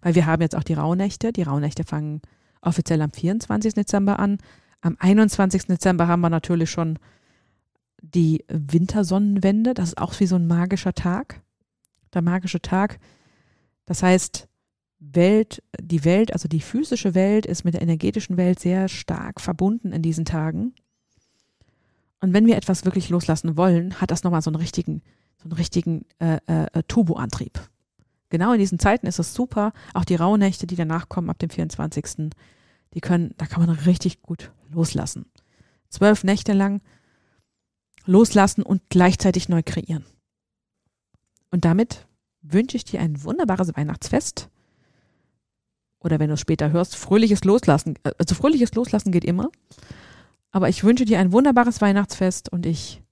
Weil 0.00 0.14
wir 0.14 0.26
haben 0.26 0.42
jetzt 0.42 0.56
auch 0.56 0.64
die 0.64 0.74
Rauhnächte. 0.74 1.32
Die 1.32 1.42
Rauhnächte 1.42 1.84
fangen 1.84 2.22
offiziell 2.60 3.02
am 3.02 3.10
24. 3.10 3.74
Dezember 3.74 4.18
an. 4.18 4.38
Am 4.80 4.96
21. 4.98 5.66
Dezember 5.66 6.08
haben 6.08 6.20
wir 6.20 6.30
natürlich 6.30 6.70
schon 6.70 6.98
die 8.02 8.44
Wintersonnenwende. 8.48 9.74
Das 9.74 9.88
ist 9.88 9.98
auch 9.98 10.18
wie 10.20 10.26
so 10.26 10.36
ein 10.36 10.46
magischer 10.46 10.94
Tag. 10.94 11.42
Der 12.14 12.22
magische 12.22 12.60
Tag. 12.60 12.98
Das 13.84 14.02
heißt, 14.02 14.48
Welt, 15.00 15.62
die 15.80 16.04
Welt, 16.04 16.32
also 16.32 16.46
die 16.46 16.60
physische 16.60 17.14
Welt 17.14 17.46
ist 17.46 17.64
mit 17.64 17.74
der 17.74 17.82
energetischen 17.82 18.36
Welt 18.36 18.60
sehr 18.60 18.88
stark 18.88 19.40
verbunden 19.40 19.92
in 19.92 20.02
diesen 20.02 20.24
Tagen. 20.24 20.74
Und 22.20 22.34
wenn 22.34 22.46
wir 22.46 22.56
etwas 22.56 22.84
wirklich 22.84 23.08
loslassen 23.08 23.56
wollen, 23.56 24.00
hat 24.00 24.10
das 24.10 24.22
nochmal 24.22 24.42
so 24.42 24.50
einen 24.50 24.60
richtigen 24.60 25.02
so 25.40 25.44
einen 25.44 25.52
richtigen 25.52 26.04
äh, 26.18 26.38
äh, 26.46 26.66
äh, 26.72 26.82
Turboantrieb. 26.86 27.58
Genau 28.28 28.52
in 28.52 28.58
diesen 28.58 28.78
Zeiten 28.78 29.06
ist 29.06 29.18
es 29.18 29.34
super. 29.34 29.72
Auch 29.94 30.04
die 30.04 30.14
Rauhnächte, 30.14 30.66
die 30.66 30.76
danach 30.76 31.08
kommen 31.08 31.30
ab 31.30 31.38
dem 31.38 31.50
24. 31.50 32.30
Die 32.94 33.00
können, 33.00 33.34
da 33.38 33.46
kann 33.46 33.64
man 33.64 33.74
richtig 33.74 34.22
gut 34.22 34.52
loslassen. 34.70 35.26
Zwölf 35.88 36.24
Nächte 36.24 36.52
lang 36.52 36.82
loslassen 38.04 38.62
und 38.62 38.82
gleichzeitig 38.90 39.48
neu 39.48 39.62
kreieren. 39.64 40.04
Und 41.50 41.64
damit 41.64 42.06
wünsche 42.42 42.76
ich 42.76 42.84
dir 42.84 43.00
ein 43.00 43.24
wunderbares 43.24 43.74
Weihnachtsfest. 43.76 44.48
Oder 45.98 46.18
wenn 46.18 46.28
du 46.28 46.34
es 46.34 46.40
später 46.40 46.70
hörst, 46.70 46.96
fröhliches 46.96 47.44
Loslassen. 47.44 47.94
Also 48.18 48.34
fröhliches 48.34 48.74
Loslassen 48.74 49.10
geht 49.10 49.24
immer. 49.24 49.50
Aber 50.50 50.68
ich 50.68 50.84
wünsche 50.84 51.04
dir 51.04 51.18
ein 51.18 51.32
wunderbares 51.32 51.80
Weihnachtsfest 51.80 52.50
und 52.52 52.66
ich 52.66 53.02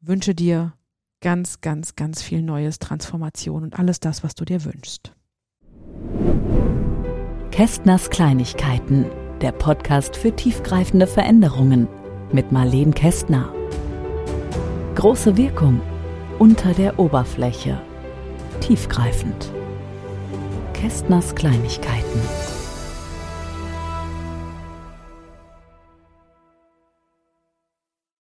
wünsche 0.00 0.34
dir 0.34 0.72
ganz, 1.20 1.60
ganz, 1.60 1.96
ganz 1.96 2.22
viel 2.22 2.42
Neues, 2.42 2.78
Transformation 2.78 3.62
und 3.62 3.78
alles 3.78 4.00
das, 4.00 4.22
was 4.22 4.34
du 4.34 4.44
dir 4.44 4.64
wünschst. 4.64 5.12
Kästners 7.50 8.10
Kleinigkeiten, 8.10 9.06
der 9.40 9.52
Podcast 9.52 10.16
für 10.16 10.34
tiefgreifende 10.34 11.06
Veränderungen 11.06 11.88
mit 12.32 12.52
Marlene 12.52 12.92
Kästner. 12.92 13.52
Große 14.94 15.36
Wirkung 15.36 15.80
unter 16.38 16.72
der 16.72 16.98
Oberfläche. 16.98 17.80
Tiefgreifend. 18.60 19.52
Kästners 20.72 21.34
Kleinigkeiten. 21.34 22.57